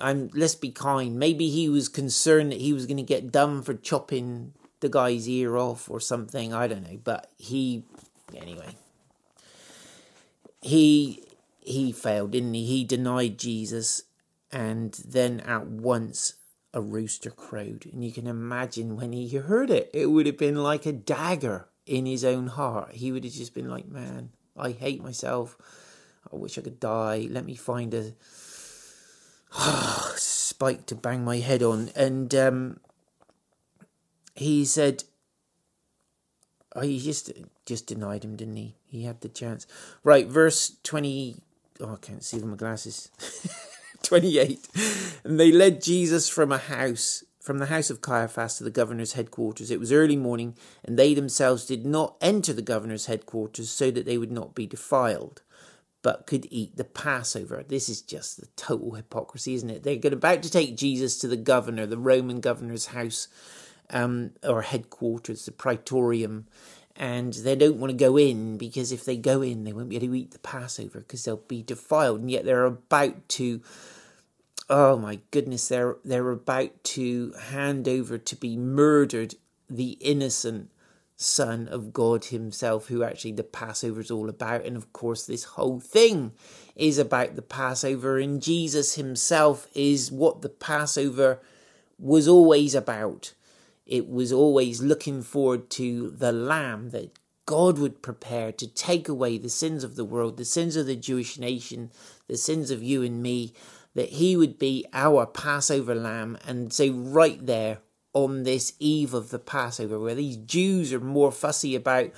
I'm 0.00 0.30
let's 0.34 0.54
be 0.54 0.70
kind. 0.70 1.18
Maybe 1.18 1.48
he 1.48 1.68
was 1.68 1.88
concerned 1.88 2.52
that 2.52 2.60
he 2.60 2.72
was 2.72 2.86
going 2.86 2.96
to 2.96 3.02
get 3.02 3.32
done 3.32 3.62
for 3.62 3.74
chopping 3.74 4.52
the 4.80 4.88
guy's 4.88 5.28
ear 5.28 5.56
off 5.56 5.90
or 5.90 6.00
something. 6.00 6.52
I 6.52 6.66
don't 6.66 6.82
know, 6.82 6.98
but 7.02 7.30
he 7.38 7.84
anyway. 8.34 8.76
He 10.62 11.24
he 11.60 11.92
failed, 11.92 12.32
didn't 12.32 12.54
he? 12.54 12.64
He 12.64 12.84
denied 12.84 13.38
Jesus, 13.38 14.02
and 14.50 14.92
then 15.06 15.40
at 15.40 15.66
once 15.66 16.34
a 16.72 16.80
rooster 16.80 17.30
crowed. 17.30 17.86
And 17.92 18.04
you 18.04 18.12
can 18.12 18.26
imagine 18.26 18.96
when 18.96 19.12
he 19.12 19.28
heard 19.36 19.70
it, 19.70 19.90
it 19.92 20.06
would 20.06 20.26
have 20.26 20.38
been 20.38 20.56
like 20.56 20.86
a 20.86 20.92
dagger 20.92 21.68
in 21.86 22.06
his 22.06 22.24
own 22.24 22.46
heart. 22.48 22.92
He 22.92 23.12
would 23.12 23.24
have 23.24 23.32
just 23.32 23.54
been 23.54 23.68
like, 23.68 23.88
Man, 23.88 24.30
I 24.56 24.70
hate 24.72 25.02
myself. 25.02 25.56
I 26.32 26.36
wish 26.36 26.58
I 26.58 26.62
could 26.62 26.80
die. 26.80 27.26
Let 27.30 27.44
me 27.44 27.54
find 27.54 27.92
a 27.94 28.12
spike 30.16 30.86
to 30.86 30.94
bang 30.94 31.24
my 31.24 31.38
head 31.38 31.62
on. 31.62 31.90
And 31.94 32.34
um, 32.34 32.80
he 34.34 34.64
said, 34.64 35.04
oh, 36.74 36.82
he 36.82 36.98
just 36.98 37.32
just 37.66 37.86
denied 37.86 38.24
him, 38.24 38.36
didn't 38.36 38.56
he? 38.56 38.74
He 38.86 39.04
had 39.04 39.20
the 39.20 39.28
chance. 39.28 39.66
Right, 40.02 40.26
verse 40.26 40.76
20. 40.82 41.36
Oh, 41.80 41.94
I 41.94 41.96
can't 41.96 42.24
see 42.24 42.36
with 42.36 42.46
my 42.46 42.56
glasses. 42.56 43.10
28. 44.02 44.66
And 45.24 45.38
they 45.38 45.52
led 45.52 45.82
Jesus 45.82 46.28
from 46.28 46.52
a 46.52 46.58
house, 46.58 47.22
from 47.40 47.58
the 47.58 47.66
house 47.66 47.90
of 47.90 48.00
Caiaphas 48.00 48.58
to 48.58 48.64
the 48.64 48.70
governor's 48.70 49.12
headquarters. 49.12 49.70
It 49.70 49.80
was 49.80 49.92
early 49.92 50.16
morning, 50.16 50.56
and 50.84 50.98
they 50.98 51.14
themselves 51.14 51.66
did 51.66 51.86
not 51.86 52.16
enter 52.20 52.52
the 52.52 52.62
governor's 52.62 53.06
headquarters 53.06 53.70
so 53.70 53.90
that 53.90 54.06
they 54.06 54.18
would 54.18 54.32
not 54.32 54.54
be 54.54 54.66
defiled. 54.66 55.42
But 56.02 56.26
could 56.26 56.46
eat 56.50 56.76
the 56.76 56.84
Passover. 56.84 57.64
This 57.66 57.88
is 57.88 58.00
just 58.00 58.40
the 58.40 58.46
total 58.56 58.94
hypocrisy, 58.94 59.54
isn't 59.54 59.70
it? 59.70 59.82
They're 59.82 60.12
about 60.12 60.42
to 60.42 60.50
take 60.50 60.76
Jesus 60.76 61.18
to 61.18 61.28
the 61.28 61.36
governor, 61.36 61.86
the 61.86 61.98
Roman 61.98 62.40
governor's 62.40 62.86
house 62.86 63.28
um, 63.90 64.32
or 64.42 64.62
headquarters, 64.62 65.44
the 65.44 65.52
praetorium, 65.52 66.46
and 66.96 67.32
they 67.32 67.56
don't 67.56 67.78
want 67.78 67.90
to 67.90 67.96
go 67.96 68.16
in 68.16 68.56
because 68.56 68.92
if 68.92 69.04
they 69.04 69.16
go 69.16 69.42
in, 69.42 69.64
they 69.64 69.72
won't 69.72 69.88
be 69.88 69.96
able 69.96 70.08
to 70.08 70.14
eat 70.14 70.30
the 70.32 70.38
Passover 70.38 71.00
because 71.00 71.24
they'll 71.24 71.36
be 71.36 71.62
defiled, 71.62 72.20
and 72.20 72.30
yet 72.30 72.44
they're 72.44 72.64
about 72.64 73.28
to. 73.30 73.60
Oh 74.68 74.96
my 74.96 75.18
goodness, 75.32 75.68
they're 75.68 75.96
they're 76.04 76.30
about 76.30 76.84
to 76.84 77.34
hand 77.40 77.88
over 77.88 78.18
to 78.18 78.36
be 78.36 78.56
murdered 78.56 79.34
the 79.68 79.92
innocent 80.00 80.70
Son 81.22 81.68
of 81.68 81.92
God 81.92 82.24
Himself, 82.24 82.88
who 82.88 83.04
actually 83.04 83.32
the 83.32 83.42
Passover 83.42 84.00
is 84.00 84.10
all 84.10 84.30
about. 84.30 84.64
And 84.64 84.74
of 84.74 84.90
course, 84.94 85.26
this 85.26 85.44
whole 85.44 85.78
thing 85.78 86.32
is 86.74 86.96
about 86.96 87.36
the 87.36 87.42
Passover, 87.42 88.18
and 88.18 88.42
Jesus 88.42 88.94
Himself 88.94 89.68
is 89.74 90.10
what 90.10 90.40
the 90.40 90.48
Passover 90.48 91.38
was 91.98 92.26
always 92.26 92.74
about. 92.74 93.34
It 93.84 94.08
was 94.08 94.32
always 94.32 94.80
looking 94.80 95.20
forward 95.22 95.68
to 95.70 96.10
the 96.10 96.32
Lamb 96.32 96.88
that 96.90 97.10
God 97.44 97.78
would 97.78 98.00
prepare 98.00 98.50
to 98.52 98.66
take 98.66 99.06
away 99.06 99.36
the 99.36 99.50
sins 99.50 99.84
of 99.84 99.96
the 99.96 100.06
world, 100.06 100.38
the 100.38 100.44
sins 100.46 100.74
of 100.74 100.86
the 100.86 100.96
Jewish 100.96 101.38
nation, 101.38 101.90
the 102.28 102.38
sins 102.38 102.70
of 102.70 102.82
you 102.82 103.02
and 103.02 103.22
me, 103.22 103.52
that 103.94 104.08
He 104.08 104.38
would 104.38 104.58
be 104.58 104.86
our 104.94 105.26
Passover 105.26 105.94
Lamb. 105.94 106.38
And 106.46 106.72
so, 106.72 106.90
right 106.90 107.44
there, 107.44 107.80
on 108.12 108.42
this 108.42 108.74
eve 108.78 109.14
of 109.14 109.30
the 109.30 109.38
Passover, 109.38 109.98
where 109.98 110.14
these 110.14 110.36
Jews 110.36 110.92
are 110.92 111.00
more 111.00 111.32
fussy 111.32 111.74
about 111.74 112.10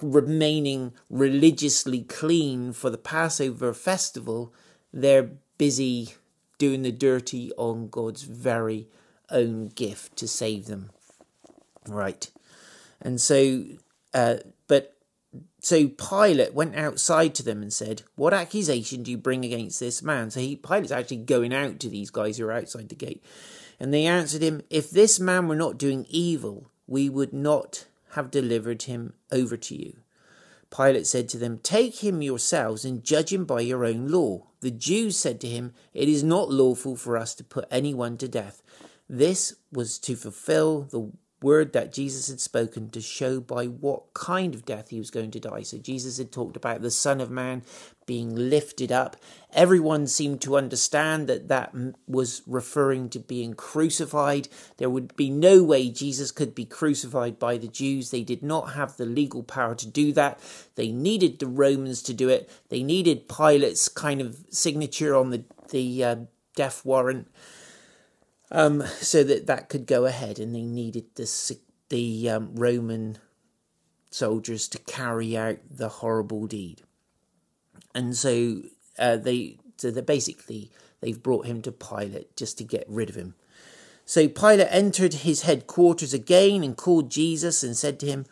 remaining 0.00 0.92
religiously 1.08 2.02
clean 2.02 2.72
for 2.72 2.90
the 2.90 2.98
Passover 2.98 3.72
festival, 3.72 4.52
they're 4.92 5.30
busy 5.58 6.14
doing 6.58 6.82
the 6.82 6.92
dirty 6.92 7.50
on 7.56 7.88
God's 7.88 8.22
very 8.22 8.88
own 9.30 9.68
gift 9.68 10.16
to 10.16 10.28
save 10.28 10.66
them. 10.66 10.90
Right. 11.88 12.30
And 13.00 13.20
so, 13.20 13.64
uh, 14.14 14.36
but 14.68 14.96
so 15.60 15.88
Pilate 15.88 16.54
went 16.54 16.76
outside 16.76 17.34
to 17.36 17.42
them 17.42 17.62
and 17.62 17.72
said, 17.72 18.02
What 18.14 18.32
accusation 18.32 19.02
do 19.02 19.10
you 19.10 19.18
bring 19.18 19.44
against 19.44 19.80
this 19.80 20.02
man? 20.02 20.30
So 20.30 20.40
he, 20.40 20.56
Pilate's 20.56 20.92
actually 20.92 21.18
going 21.18 21.54
out 21.54 21.80
to 21.80 21.88
these 21.88 22.10
guys 22.10 22.38
who 22.38 22.46
are 22.46 22.52
outside 22.52 22.88
the 22.88 22.94
gate. 22.94 23.22
And 23.78 23.92
they 23.92 24.06
answered 24.06 24.42
him, 24.42 24.62
If 24.70 24.90
this 24.90 25.20
man 25.20 25.48
were 25.48 25.56
not 25.56 25.78
doing 25.78 26.06
evil, 26.08 26.70
we 26.86 27.08
would 27.08 27.32
not 27.32 27.86
have 28.10 28.30
delivered 28.30 28.82
him 28.82 29.14
over 29.30 29.56
to 29.56 29.74
you. 29.74 29.98
Pilate 30.74 31.06
said 31.06 31.28
to 31.28 31.38
them, 31.38 31.58
Take 31.58 32.02
him 32.02 32.22
yourselves 32.22 32.84
and 32.84 33.04
judge 33.04 33.32
him 33.32 33.44
by 33.44 33.60
your 33.60 33.84
own 33.84 34.08
law. 34.08 34.46
The 34.60 34.70
Jews 34.70 35.16
said 35.16 35.40
to 35.42 35.48
him, 35.48 35.72
It 35.94 36.08
is 36.08 36.24
not 36.24 36.50
lawful 36.50 36.96
for 36.96 37.16
us 37.16 37.34
to 37.36 37.44
put 37.44 37.68
anyone 37.70 38.16
to 38.18 38.28
death. 38.28 38.62
This 39.08 39.54
was 39.72 39.98
to 40.00 40.16
fulfill 40.16 40.82
the 40.82 41.12
word 41.42 41.72
that 41.74 41.92
Jesus 41.92 42.28
had 42.28 42.40
spoken 42.40 42.88
to 42.90 43.00
show 43.00 43.40
by 43.40 43.66
what 43.66 44.14
kind 44.14 44.54
of 44.54 44.64
death 44.64 44.88
he 44.88 44.98
was 44.98 45.10
going 45.10 45.30
to 45.32 45.40
die. 45.40 45.62
So 45.62 45.76
Jesus 45.78 46.16
had 46.16 46.32
talked 46.32 46.56
about 46.56 46.80
the 46.80 46.90
Son 46.90 47.20
of 47.20 47.30
Man 47.30 47.62
being 48.06 48.34
lifted 48.34 48.90
up. 48.90 49.16
Everyone 49.52 50.06
seemed 50.06 50.40
to 50.42 50.56
understand 50.56 51.28
that 51.28 51.48
that 51.48 51.74
was 52.06 52.42
referring 52.46 53.10
to 53.10 53.18
being 53.18 53.52
crucified. 53.54 54.48
There 54.78 54.88
would 54.88 55.14
be 55.16 55.28
no 55.28 55.62
way 55.62 55.90
Jesus 55.90 56.30
could 56.30 56.54
be 56.54 56.64
crucified 56.64 57.38
by 57.38 57.58
the 57.58 57.68
Jews. 57.68 58.10
They 58.10 58.22
did 58.22 58.42
not 58.42 58.72
have 58.72 58.96
the 58.96 59.06
legal 59.06 59.42
power 59.42 59.74
to 59.74 59.86
do 59.86 60.12
that. 60.12 60.40
They 60.76 60.90
needed 60.90 61.38
the 61.38 61.46
Romans 61.46 62.02
to 62.02 62.14
do 62.14 62.28
it. 62.28 62.48
They 62.70 62.82
needed 62.82 63.28
Pilate's 63.28 63.88
kind 63.88 64.20
of 64.20 64.38
signature 64.50 65.14
on 65.14 65.30
the 65.30 65.44
the 65.70 66.04
uh, 66.04 66.16
death 66.54 66.84
warrant 66.84 67.28
um, 68.50 68.82
so 69.00 69.24
that 69.24 69.46
that 69.46 69.68
could 69.68 69.86
go 69.86 70.04
ahead, 70.04 70.38
and 70.38 70.54
they 70.54 70.62
needed 70.62 71.06
the 71.14 71.58
the 71.88 72.30
um, 72.30 72.54
Roman 72.54 73.18
soldiers 74.10 74.68
to 74.68 74.78
carry 74.78 75.36
out 75.36 75.58
the 75.70 75.88
horrible 75.88 76.46
deed, 76.46 76.82
and 77.94 78.16
so 78.16 78.62
uh, 78.98 79.16
they 79.16 79.58
so 79.76 79.90
they 79.90 80.00
basically 80.00 80.70
they've 81.00 81.22
brought 81.22 81.46
him 81.46 81.60
to 81.62 81.72
Pilate 81.72 82.36
just 82.36 82.58
to 82.58 82.64
get 82.64 82.84
rid 82.88 83.10
of 83.10 83.16
him. 83.16 83.34
So 84.04 84.28
Pilate 84.28 84.68
entered 84.70 85.14
his 85.14 85.42
headquarters 85.42 86.14
again 86.14 86.62
and 86.62 86.76
called 86.76 87.10
Jesus 87.10 87.64
and 87.64 87.76
said 87.76 87.98
to 88.00 88.06
him, 88.06 88.26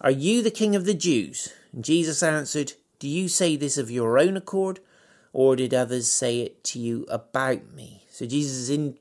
"Are 0.00 0.10
you 0.10 0.42
the 0.42 0.50
king 0.50 0.74
of 0.74 0.84
the 0.84 0.94
Jews?" 0.94 1.52
And 1.72 1.84
Jesus 1.84 2.22
answered, 2.22 2.72
"Do 2.98 3.06
you 3.06 3.28
say 3.28 3.54
this 3.56 3.78
of 3.78 3.90
your 3.90 4.18
own 4.18 4.36
accord?" 4.36 4.80
Or 5.32 5.54
did 5.54 5.72
others 5.72 6.10
say 6.10 6.40
it 6.40 6.64
to 6.64 6.80
you 6.80 7.06
about 7.08 7.72
me? 7.72 8.02
So 8.10 8.26
Jesus 8.26 8.56
is 8.56 8.70
in 8.70 8.98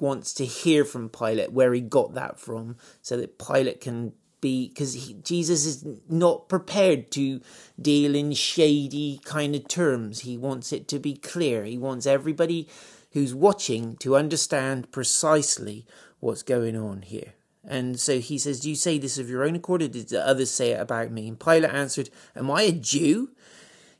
wants 0.00 0.32
to 0.34 0.44
hear 0.44 0.84
from 0.84 1.08
Pilate 1.08 1.52
where 1.52 1.72
he 1.72 1.80
got 1.80 2.14
that 2.14 2.38
from, 2.38 2.76
so 3.02 3.16
that 3.16 3.38
Pilate 3.38 3.80
can 3.80 4.12
be 4.40 4.68
because 4.68 5.12
Jesus 5.22 5.66
is 5.66 5.84
not 6.08 6.48
prepared 6.48 7.10
to 7.12 7.40
deal 7.80 8.14
in 8.14 8.32
shady 8.32 9.20
kind 9.24 9.54
of 9.54 9.68
terms. 9.68 10.20
He 10.20 10.36
wants 10.36 10.72
it 10.72 10.88
to 10.88 10.98
be 10.98 11.14
clear. 11.14 11.64
He 11.64 11.78
wants 11.78 12.06
everybody 12.06 12.68
who's 13.12 13.34
watching 13.34 13.96
to 13.96 14.16
understand 14.16 14.90
precisely 14.92 15.86
what's 16.20 16.42
going 16.42 16.76
on 16.76 17.02
here. 17.02 17.34
And 17.64 18.00
so 18.00 18.20
he 18.20 18.38
says, 18.38 18.60
Do 18.60 18.70
you 18.70 18.76
say 18.76 18.98
this 18.98 19.18
of 19.18 19.28
your 19.28 19.44
own 19.44 19.56
accord, 19.56 19.82
or 19.82 19.88
did 19.88 20.08
the 20.08 20.26
others 20.26 20.50
say 20.50 20.70
it 20.70 20.80
about 20.80 21.10
me? 21.10 21.28
And 21.28 21.38
Pilate 21.38 21.70
answered, 21.70 22.10
Am 22.34 22.50
I 22.50 22.62
a 22.62 22.72
Jew? 22.72 23.30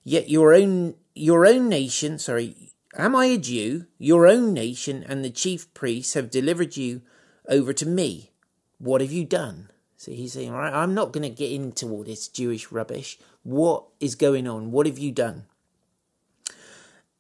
Yet 0.02 0.30
your 0.30 0.54
own 0.54 0.94
your 1.14 1.46
own 1.46 1.68
nation, 1.68 2.18
sorry, 2.18 2.69
Am 2.96 3.14
I 3.14 3.26
a 3.26 3.38
Jew? 3.38 3.86
Your 3.98 4.26
own 4.26 4.52
nation 4.52 5.04
and 5.06 5.24
the 5.24 5.30
chief 5.30 5.72
priests 5.74 6.14
have 6.14 6.30
delivered 6.30 6.76
you 6.76 7.02
over 7.48 7.72
to 7.72 7.86
me. 7.86 8.32
What 8.78 9.00
have 9.00 9.12
you 9.12 9.24
done? 9.24 9.70
So 9.96 10.12
he's 10.12 10.32
saying, 10.32 10.50
right, 10.52 10.72
I'm 10.72 10.94
not 10.94 11.12
going 11.12 11.22
to 11.22 11.28
get 11.28 11.52
into 11.52 11.90
all 11.90 12.02
this 12.02 12.26
Jewish 12.26 12.72
rubbish. 12.72 13.18
What 13.42 13.84
is 14.00 14.14
going 14.14 14.48
on? 14.48 14.70
What 14.70 14.86
have 14.86 14.98
you 14.98 15.12
done? 15.12 15.44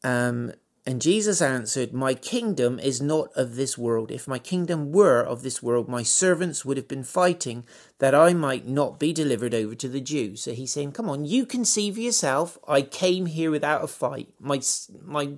Um, 0.02 0.52
and 0.86 1.02
Jesus 1.02 1.42
answered, 1.42 1.92
My 1.92 2.14
kingdom 2.14 2.78
is 2.78 3.02
not 3.02 3.28
of 3.36 3.56
this 3.56 3.76
world. 3.76 4.10
If 4.10 4.26
my 4.26 4.38
kingdom 4.38 4.92
were 4.92 5.20
of 5.20 5.42
this 5.42 5.62
world, 5.62 5.88
my 5.88 6.02
servants 6.02 6.64
would 6.64 6.78
have 6.78 6.88
been 6.88 7.04
fighting 7.04 7.66
that 7.98 8.14
I 8.14 8.32
might 8.32 8.66
not 8.66 8.98
be 8.98 9.12
delivered 9.12 9.52
over 9.52 9.74
to 9.74 9.88
the 9.88 10.00
Jews. 10.00 10.42
So 10.42 10.52
he's 10.52 10.72
saying, 10.72 10.92
Come 10.92 11.10
on, 11.10 11.26
you 11.26 11.44
can 11.44 11.66
see 11.66 11.90
for 11.92 12.00
yourself. 12.00 12.58
I 12.66 12.80
came 12.80 13.26
here 13.26 13.50
without 13.50 13.84
a 13.84 13.88
fight. 13.88 14.28
My, 14.40 14.62
my 15.04 15.32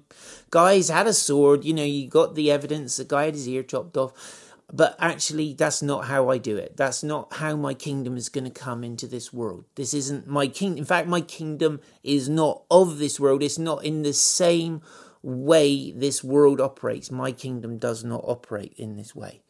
guys 0.51 0.91
had 0.91 1.09
a 1.09 1.13
sword. 1.13 1.65
You 1.65 1.75
know, 1.75 1.85
you 1.85 2.09
got 2.09 2.37
the 2.37 2.51
evidence. 2.53 2.97
The 2.97 3.05
guy 3.05 3.25
had 3.25 3.35
his 3.35 3.49
ear 3.49 3.65
chopped 3.65 3.97
off. 3.97 4.49
But 4.73 4.97
actually, 5.01 5.55
that's 5.55 5.83
not 5.83 6.07
how 6.07 6.31
I 6.31 6.39
do 6.39 6.57
it. 6.57 6.77
That's 6.77 7.03
not 7.03 7.35
how 7.35 7.57
my 7.57 7.75
kingdom 7.75 8.17
is 8.17 8.29
going 8.29 8.45
to 8.45 8.51
come 8.51 8.85
into 8.85 9.07
this 9.09 9.33
world. 9.33 9.65
This 9.75 9.93
isn't 9.93 10.29
my 10.29 10.47
kingdom. 10.47 10.79
In 10.79 10.85
fact, 10.85 11.09
my 11.09 11.21
kingdom 11.21 11.81
is 12.03 12.29
not 12.29 12.63
of 12.71 12.99
this 12.99 13.19
world. 13.19 13.43
It's 13.43 13.59
not 13.59 13.85
in 13.85 14.03
the 14.03 14.15
same 14.15 14.81
way 15.23 15.93
this 15.93 16.23
world 16.25 16.61
operates. 16.61 17.11
My 17.11 17.33
kingdom 17.33 17.79
does 17.79 18.05
not 18.05 18.23
operate 18.25 18.75
in 18.77 18.97
this 18.97 19.15
way. 19.15 19.43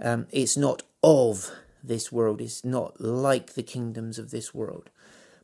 Um, 0.00 0.26
it's 0.30 0.56
not 0.56 0.82
of 1.02 1.50
this 1.82 2.10
world. 2.12 2.40
It's 2.40 2.64
not 2.64 3.00
like 3.00 3.54
the 3.54 3.62
kingdoms 3.62 4.18
of 4.18 4.30
this 4.30 4.52
world. 4.54 4.90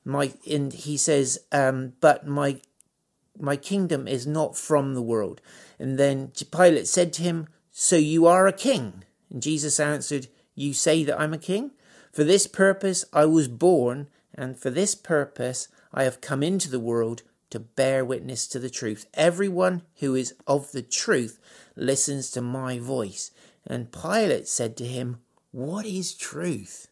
My 0.05 0.33
and 0.51 0.73
he 0.73 0.97
says, 0.97 1.39
um, 1.53 1.95
but 2.01 2.27
my 2.27 2.61
my 3.39 3.57
kingdom 3.57 4.07
is 4.07 4.27
not 4.27 4.57
from 4.57 4.95
the 4.95 5.03
world. 5.03 5.41
And 5.79 5.99
then 5.99 6.33
Pilate 6.51 6.87
said 6.87 7.13
to 7.15 7.23
him, 7.23 7.49
So 7.71 7.97
you 7.97 8.27
are 8.27 8.47
a 8.47 8.53
king? 8.53 9.05
And 9.31 9.43
Jesus 9.43 9.81
answered, 9.81 10.29
You 10.55 10.73
say 10.73 11.05
that 11.05 11.21
I'm 11.21 11.35
a 11.35 11.39
king? 11.39 11.73
For 12.13 12.23
this 12.23 12.47
purpose 12.47 13.05
I 13.13 13.25
was 13.25 13.49
born, 13.49 14.09
and 14.35 14.57
for 14.59 14.71
this 14.71 14.95
purpose 14.95 15.69
I 15.93 16.05
have 16.05 16.21
come 16.21 16.43
into 16.43 16.71
the 16.71 16.81
world 16.81 17.23
to 17.55 17.61
bear 17.61 18.05
witness 18.05 18.49
to 18.49 18.59
the 18.59 18.69
truth. 18.69 19.07
Everyone 19.15 19.83
who 20.01 20.17
is 20.17 20.35
of 20.45 20.73
the 20.73 20.83
truth 20.83 21.39
listens 21.77 22.33
to 22.33 22.41
my 22.41 22.81
voice. 22.81 23.31
And 23.65 23.93
Pilate 23.93 24.49
said 24.49 24.77
to 24.79 24.85
him, 24.85 25.19
What 25.53 25.87
is 25.87 26.15
truth? 26.15 26.89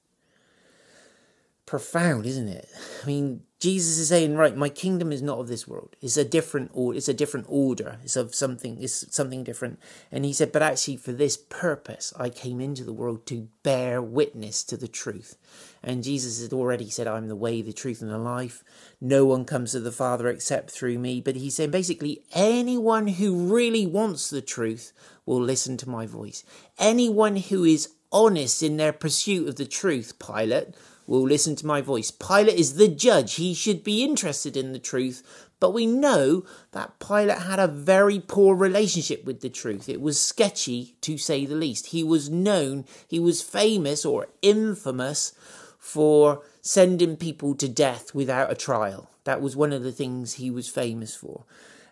Profound, 1.65 2.27
isn't 2.27 2.49
it? 2.49 2.69
I 3.03 3.07
mean, 3.07 3.43
Jesus 3.61 3.97
is 3.97 4.09
saying, 4.09 4.37
right, 4.37 4.57
my 4.57 4.69
kingdom 4.69 5.13
is 5.13 5.23
not 5.23 5.39
of 5.39 5.47
this 5.47 5.69
world. 5.69 5.95
It's 6.03 6.17
a 6.17 6.25
different 6.25 6.73
order. 6.75 6.97
It's 6.99 7.09
a 7.09 7.15
different 7.15 7.47
order. 7.49 7.99
It's 8.03 8.17
of 8.17 8.35
something. 8.35 8.83
It's 8.83 9.15
something 9.15 9.45
different. 9.45 9.79
And 10.11 10.25
he 10.25 10.33
said, 10.33 10.51
but 10.51 10.63
actually, 10.63 10.97
for 10.97 11.13
this 11.13 11.37
purpose, 11.37 12.13
I 12.19 12.29
came 12.29 12.61
into 12.61 12.83
the 12.83 12.93
world 12.93 13.25
to 13.27 13.49
bear 13.63 14.03
witness 14.03 14.65
to 14.65 14.77
the 14.77 14.89
truth. 14.89 15.37
And 15.81 16.03
Jesus 16.03 16.43
had 16.43 16.53
already 16.53 16.91
said, 16.91 17.07
I'm 17.07 17.29
the 17.29 17.37
way, 17.37 17.63
the 17.63 17.73
truth, 17.73 18.03
and 18.03 18.11
the 18.11 18.19
life. 18.19 18.65
No 19.01 19.25
one 19.25 19.45
comes 19.45 19.71
to 19.71 19.81
the 19.81 19.93
Father 19.93 20.27
except 20.27 20.73
through 20.73 20.99
me. 20.99 21.21
But 21.21 21.37
he's 21.37 21.55
saying, 21.55 21.71
basically, 21.71 22.25
anyone 22.33 23.07
who 23.07 23.55
really 23.55 23.87
wants 23.87 24.29
the 24.29 24.43
truth 24.43 24.93
will 25.25 25.41
listen 25.41 25.77
to 25.77 25.89
my 25.89 26.07
voice. 26.07 26.43
Anyone 26.81 27.37
who 27.37 27.63
is 27.63 27.95
honest 28.11 28.63
in 28.63 28.77
their 28.77 28.93
pursuit 28.93 29.49
of 29.49 29.55
the 29.55 29.67
truth, 29.67 30.19
Pilate 30.19 30.75
will 31.19 31.29
listen 31.29 31.55
to 31.57 31.67
my 31.67 31.81
voice. 31.83 32.11
Pilate 32.11 32.59
is 32.59 32.77
the 32.77 32.89
judge. 32.89 33.35
He 33.35 33.53
should 33.53 33.85
be 33.85 34.03
interested 34.03 34.57
in 34.57 34.73
the 34.73 34.79
truth. 34.79 35.23
But 35.61 35.75
we 35.75 35.85
know 35.85 36.45
that 36.73 36.99
Pilate 36.99 37.39
had 37.39 37.59
a 37.59 37.69
very 37.69 38.19
poor 38.19 38.57
relationship 38.57 39.25
with 39.25 39.43
the 39.43 39.51
truth. 39.51 39.89
It 39.89 40.01
was 40.01 40.21
sketchy, 40.21 40.97
to 41.03 41.19
say 41.19 41.45
the 41.45 41.55
least. 41.55 41.89
He 41.89 42.03
was 42.03 42.31
known, 42.31 42.87
he 43.07 43.21
was 43.21 43.43
famous 43.43 44.05
or 44.05 44.29
infamous 44.41 45.35
for 45.79 46.43
sending 46.63 47.17
people 47.17 47.55
to 47.57 47.69
death 47.69 48.15
without 48.15 48.51
a 48.51 48.57
trial. 48.57 49.11
That 49.25 49.43
was 49.43 49.55
one 49.55 49.73
of 49.73 49.83
the 49.83 49.93
things 49.93 50.35
he 50.35 50.51
was 50.51 50.69
famous 50.69 51.15
for. 51.15 51.45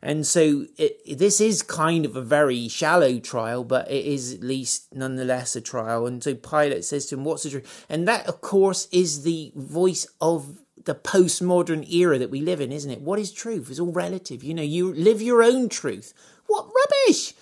And 0.03 0.27
so 0.27 0.67
it, 0.79 1.19
this 1.19 1.41
is 1.41 1.63
kind 1.63 2.07
of 2.07 2.17
a 2.17 2.23
very 2.23 2.69
shallow 2.69 3.19
trial, 3.19 3.65
but 3.65 3.91
it 3.91 4.07
is 4.07 4.33
at 4.33 4.41
least 4.41 4.95
nonetheless 4.95 5.55
a 5.57 5.61
trial. 5.61 6.07
And 6.07 6.25
so 6.25 6.35
Pilate 6.35 6.85
says 6.85 7.07
to 7.07 7.17
him, 7.17 7.25
What's 7.25 7.43
the 7.43 7.51
truth? 7.51 7.87
And 7.89 8.09
that, 8.09 8.27
of 8.27 8.41
course, 8.41 8.89
is 8.91 9.23
the 9.23 9.53
voice 9.55 10.07
of 10.21 10.59
the 10.85 10.95
postmodern 10.95 11.91
era 11.93 12.19
that 12.19 12.31
we 12.31 12.41
live 12.41 12.61
in, 12.61 12.73
isn't 12.73 12.91
it? 12.91 13.03
What 13.03 13.19
is 13.19 13.31
truth? 13.31 13.69
It's 13.69 13.79
all 13.79 13.93
relative. 13.93 14.43
You 14.43 14.55
know, 14.55 14.63
you 14.63 14.93
live 14.95 15.21
your 15.21 15.43
own 15.43 15.69
truth. 15.69 16.15
What 16.47 16.67
rubbish! 16.67 17.35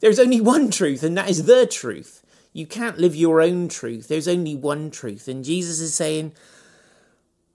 There's 0.00 0.18
only 0.18 0.40
one 0.54 0.70
truth, 0.70 1.04
and 1.04 1.16
that 1.16 1.30
is 1.30 1.44
the 1.44 1.66
truth. 1.66 2.24
You 2.52 2.66
can't 2.66 2.98
live 2.98 3.14
your 3.14 3.40
own 3.40 3.68
truth. 3.68 4.08
There's 4.08 4.26
only 4.26 4.56
one 4.56 4.90
truth. 4.90 5.28
And 5.28 5.44
Jesus 5.44 5.78
is 5.78 5.94
saying, 5.94 6.32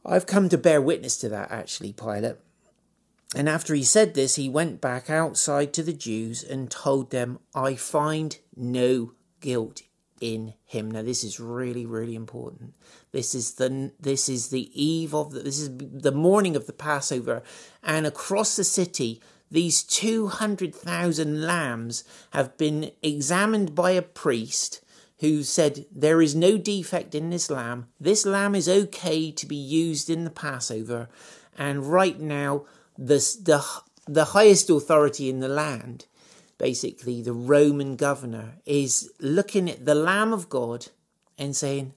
I've 0.05 0.25
come 0.25 0.47
to 0.49 0.57
bear 0.57 0.81
witness 0.81 1.17
to 1.17 1.29
that, 1.29 1.51
actually, 1.51 1.91
Pilate. 1.91 2.37
And 3.35 3.49
after 3.49 3.75
he 3.75 3.83
said 3.83 4.13
this, 4.13 4.35
he 4.35 4.47
went 4.47 4.79
back 4.79 5.09
outside 5.09 5.73
to 5.73 5.83
the 5.83 5.93
Jews 5.93 6.41
and 6.41 6.71
told 6.71 7.11
them, 7.11 7.39
I 7.53 7.75
find 7.75 8.37
no 8.55 9.11
guilt 9.41 9.81
in 10.21 10.53
him. 10.63 10.89
Now 10.89 11.01
this 11.01 11.25
is 11.25 11.39
really, 11.39 11.85
really 11.85 12.15
important. 12.15 12.73
This 13.11 13.35
is 13.35 13.55
the 13.55 13.91
this 13.99 14.29
is 14.29 14.47
the 14.47 14.71
eve 14.73 15.13
of 15.13 15.33
the, 15.33 15.41
this 15.41 15.59
is 15.59 15.69
the 15.77 16.13
morning 16.13 16.55
of 16.55 16.65
the 16.65 16.73
Passover, 16.73 17.43
and 17.83 18.07
across 18.07 18.55
the 18.55 18.63
city, 18.63 19.21
these 19.51 19.83
two 19.83 20.27
hundred 20.27 20.73
thousand 20.73 21.41
lambs 21.41 22.05
have 22.31 22.57
been 22.57 22.91
examined 23.03 23.75
by 23.75 23.91
a 23.91 24.01
priest 24.01 24.81
who 25.19 25.43
said 25.43 25.85
there 25.91 26.21
is 26.21 26.33
no 26.35 26.57
defect 26.57 27.13
in 27.13 27.29
this 27.29 27.51
lamb. 27.51 27.87
This 27.99 28.25
lamb 28.25 28.55
is 28.55 28.69
okay 28.69 29.31
to 29.31 29.45
be 29.45 29.55
used 29.55 30.09
in 30.09 30.23
the 30.23 30.29
Passover, 30.29 31.09
and 31.57 31.91
right 31.91 32.19
now 32.19 32.65
the, 32.97 33.17
the, 33.43 33.63
the 34.07 34.25
highest 34.25 34.69
authority 34.69 35.29
in 35.29 35.39
the 35.39 35.47
land, 35.47 36.05
basically 36.57 37.21
the 37.21 37.33
Roman 37.33 37.95
governor, 37.95 38.55
is 38.65 39.11
looking 39.19 39.69
at 39.69 39.85
the 39.85 39.95
Lamb 39.95 40.33
of 40.33 40.49
God 40.49 40.87
and 41.37 41.55
saying, 41.55 41.93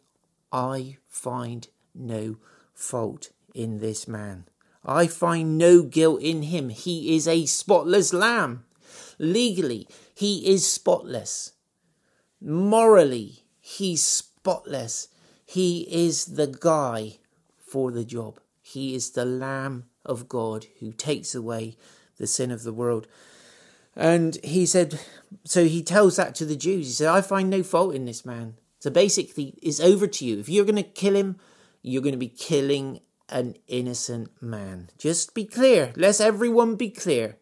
I 0.53 0.99
find 1.09 1.69
no 1.95 2.37
fault 2.75 3.31
in 3.55 3.79
this 3.79 4.09
man. 4.09 4.47
I 4.85 5.07
find 5.07 5.59
no 5.59 5.83
guilt 5.83 6.23
in 6.23 6.43
him. 6.45 6.71
He 6.71 7.15
is 7.15 7.29
a 7.29 7.47
spotless 7.47 8.13
lamb. 8.13 8.65
Legally, 9.19 9.87
he 10.15 10.49
is 10.51 10.67
spotless. 10.67 11.53
Morally, 12.41 13.45
he's 13.61 14.03
spotless. 14.03 15.09
He 15.45 15.81
is 15.91 16.25
the 16.25 16.47
guy 16.47 17.19
for 17.59 17.91
the 17.91 18.05
job. 18.05 18.41
He 18.69 18.95
is 18.95 19.13
the 19.13 19.25
lamb 19.25 19.85
of 20.05 20.29
God 20.29 20.67
who 20.79 20.93
takes 20.93 21.35
away 21.35 21.79
the 22.19 22.27
sin 22.27 22.51
of 22.51 22.65
the 22.65 22.73
world. 22.73 23.07
And 23.97 24.37
he 24.45 24.67
said, 24.67 25.01
so 25.45 25.65
he 25.65 25.83
tells 25.83 26.17
that 26.17 26.35
to 26.35 26.45
the 26.45 26.55
Jews. 26.55 26.87
He 26.87 26.93
said, 26.93 27.09
I 27.09 27.23
find 27.23 27.49
no 27.49 27.63
fault 27.63 27.95
in 27.95 28.05
this 28.05 28.27
man. 28.27 28.57
So 28.79 28.91
basically, 28.91 29.59
it's 29.63 29.81
over 29.81 30.07
to 30.07 30.25
you. 30.25 30.39
If 30.39 30.51
you're 30.51 30.67
going 30.67 30.77
to 30.77 30.83
kill 30.83 31.17
him, 31.17 31.39
you're 31.81 32.03
going 32.03 32.13
to 32.13 32.19
be 32.19 32.29
killing 32.29 33.01
an 33.31 33.57
innocent 33.69 34.31
man. 34.43 34.91
Just 34.99 35.35
be 35.35 35.47
clear. 35.47 35.95
Let 35.97 36.21
everyone 36.21 36.77
be 36.77 36.91
clear. 36.91 37.39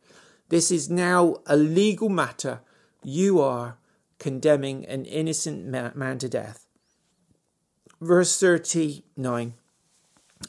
This 0.49 0.71
is 0.71 0.89
now 0.89 1.39
a 1.47 1.57
legal 1.57 2.09
matter. 2.09 2.61
You 3.03 3.41
are 3.41 3.79
condemning 4.21 4.87
an 4.87 5.05
innocent 5.07 5.67
man 5.97 6.19
to 6.19 6.29
death. 6.29 6.67
Verse 8.01 8.39
39 8.39 9.55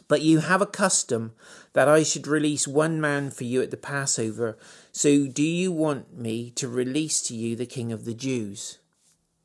But 0.08 0.22
you 0.22 0.40
have 0.40 0.62
a 0.62 0.66
custom 0.66 1.34
that 1.74 1.88
I 1.88 2.04
should 2.04 2.28
release 2.28 2.68
one 2.68 3.00
man 3.00 3.30
for 3.32 3.44
you 3.44 3.62
at 3.62 3.72
the 3.72 3.78
Passover. 3.78 4.58
So 4.92 5.28
do 5.28 5.44
you 5.44 5.72
want 5.72 6.18
me 6.18 6.52
to 6.52 6.68
release 6.68 7.22
to 7.24 7.36
you 7.36 7.56
the 7.56 7.66
King 7.66 7.92
of 7.92 8.06
the 8.06 8.14
Jews? 8.14 8.80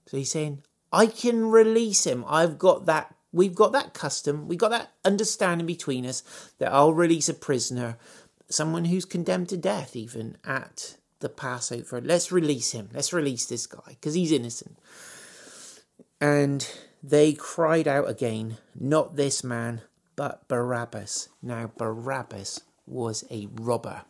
So 0.07 0.17
he's 0.17 0.31
saying, 0.31 0.63
I 0.93 1.07
can 1.07 1.51
release 1.51 2.05
him. 2.05 2.25
I've 2.29 2.59
got 2.59 2.87
that. 2.87 3.15
We've 3.33 3.55
got 3.55 3.73
that 3.73 3.95
custom. 3.95 4.47
We've 4.47 4.59
got 4.59 4.71
that 4.71 4.93
understanding 5.05 5.67
between 5.67 6.05
us 6.05 6.23
that 6.59 6.73
I'll 6.73 6.93
release 6.93 7.29
a 7.29 7.35
prisoner, 7.35 7.97
someone 8.51 8.87
who's 8.87 9.07
condemned 9.07 9.49
to 9.51 9.57
death, 9.57 9.97
even 9.97 10.37
at 10.45 10.97
the 11.21 11.31
Passover. 11.31 12.01
Let's 12.01 12.31
release 12.31 12.73
him. 12.73 12.91
Let's 12.93 13.13
release 13.13 13.47
this 13.47 13.67
guy 13.67 13.81
because 13.89 14.15
he's 14.15 14.33
innocent. 14.33 14.79
And 16.21 16.69
they 17.03 17.33
cried 17.33 17.89
out 17.89 18.09
again, 18.09 18.59
Not 18.79 19.17
this 19.17 19.43
man, 19.43 19.81
but 20.17 20.47
Barabbas. 20.49 21.29
Now, 21.43 21.71
Barabbas 21.77 22.61
was 22.87 23.25
a 23.31 23.49
robber. 23.53 24.03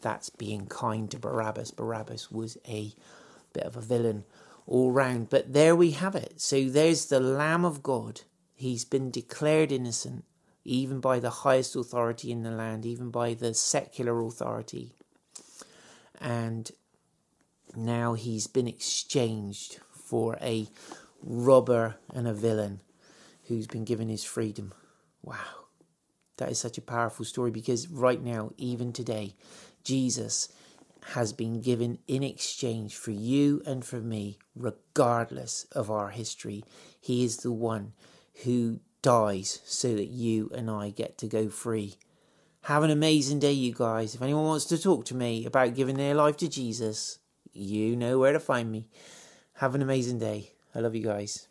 That's 0.00 0.30
being 0.30 0.66
kind 0.66 1.10
to 1.10 1.18
Barabbas. 1.18 1.70
Barabbas 1.70 2.30
was 2.30 2.58
a 2.66 2.92
bit 3.52 3.64
of 3.64 3.76
a 3.76 3.80
villain 3.80 4.24
all 4.66 4.90
round. 4.90 5.30
But 5.30 5.52
there 5.52 5.76
we 5.76 5.92
have 5.92 6.14
it. 6.14 6.40
So 6.40 6.64
there's 6.64 7.06
the 7.06 7.20
Lamb 7.20 7.64
of 7.64 7.82
God. 7.82 8.22
He's 8.54 8.84
been 8.84 9.10
declared 9.10 9.72
innocent, 9.72 10.24
even 10.64 11.00
by 11.00 11.18
the 11.18 11.30
highest 11.30 11.76
authority 11.76 12.30
in 12.30 12.42
the 12.42 12.50
land, 12.50 12.86
even 12.86 13.10
by 13.10 13.34
the 13.34 13.54
secular 13.54 14.20
authority. 14.22 14.94
And 16.20 16.70
now 17.74 18.14
he's 18.14 18.46
been 18.46 18.68
exchanged 18.68 19.80
for 19.92 20.38
a 20.40 20.68
robber 21.22 21.96
and 22.12 22.28
a 22.28 22.34
villain 22.34 22.80
who's 23.48 23.66
been 23.66 23.84
given 23.84 24.08
his 24.08 24.24
freedom. 24.24 24.72
Wow. 25.22 25.36
That 26.38 26.50
is 26.50 26.58
such 26.58 26.78
a 26.78 26.82
powerful 26.82 27.24
story 27.24 27.50
because 27.50 27.88
right 27.88 28.22
now, 28.22 28.52
even 28.56 28.92
today, 28.92 29.34
Jesus 29.84 30.48
has 31.14 31.32
been 31.32 31.60
given 31.60 31.98
in 32.06 32.22
exchange 32.22 32.96
for 32.96 33.10
you 33.10 33.62
and 33.66 33.84
for 33.84 34.00
me, 34.00 34.38
regardless 34.54 35.64
of 35.72 35.90
our 35.90 36.10
history. 36.10 36.64
He 37.00 37.24
is 37.24 37.38
the 37.38 37.52
one 37.52 37.92
who 38.44 38.80
dies 39.02 39.60
so 39.64 39.94
that 39.94 40.08
you 40.08 40.50
and 40.54 40.70
I 40.70 40.90
get 40.90 41.18
to 41.18 41.26
go 41.26 41.48
free. 41.48 41.96
Have 42.62 42.84
an 42.84 42.90
amazing 42.90 43.40
day, 43.40 43.52
you 43.52 43.74
guys. 43.74 44.14
If 44.14 44.22
anyone 44.22 44.44
wants 44.44 44.66
to 44.66 44.78
talk 44.78 45.04
to 45.06 45.16
me 45.16 45.44
about 45.44 45.74
giving 45.74 45.96
their 45.96 46.14
life 46.14 46.36
to 46.38 46.48
Jesus, 46.48 47.18
you 47.52 47.96
know 47.96 48.18
where 48.18 48.32
to 48.32 48.40
find 48.40 48.70
me. 48.70 48.88
Have 49.54 49.74
an 49.74 49.82
amazing 49.82 50.18
day. 50.18 50.52
I 50.74 50.78
love 50.78 50.94
you 50.94 51.02
guys. 51.02 51.48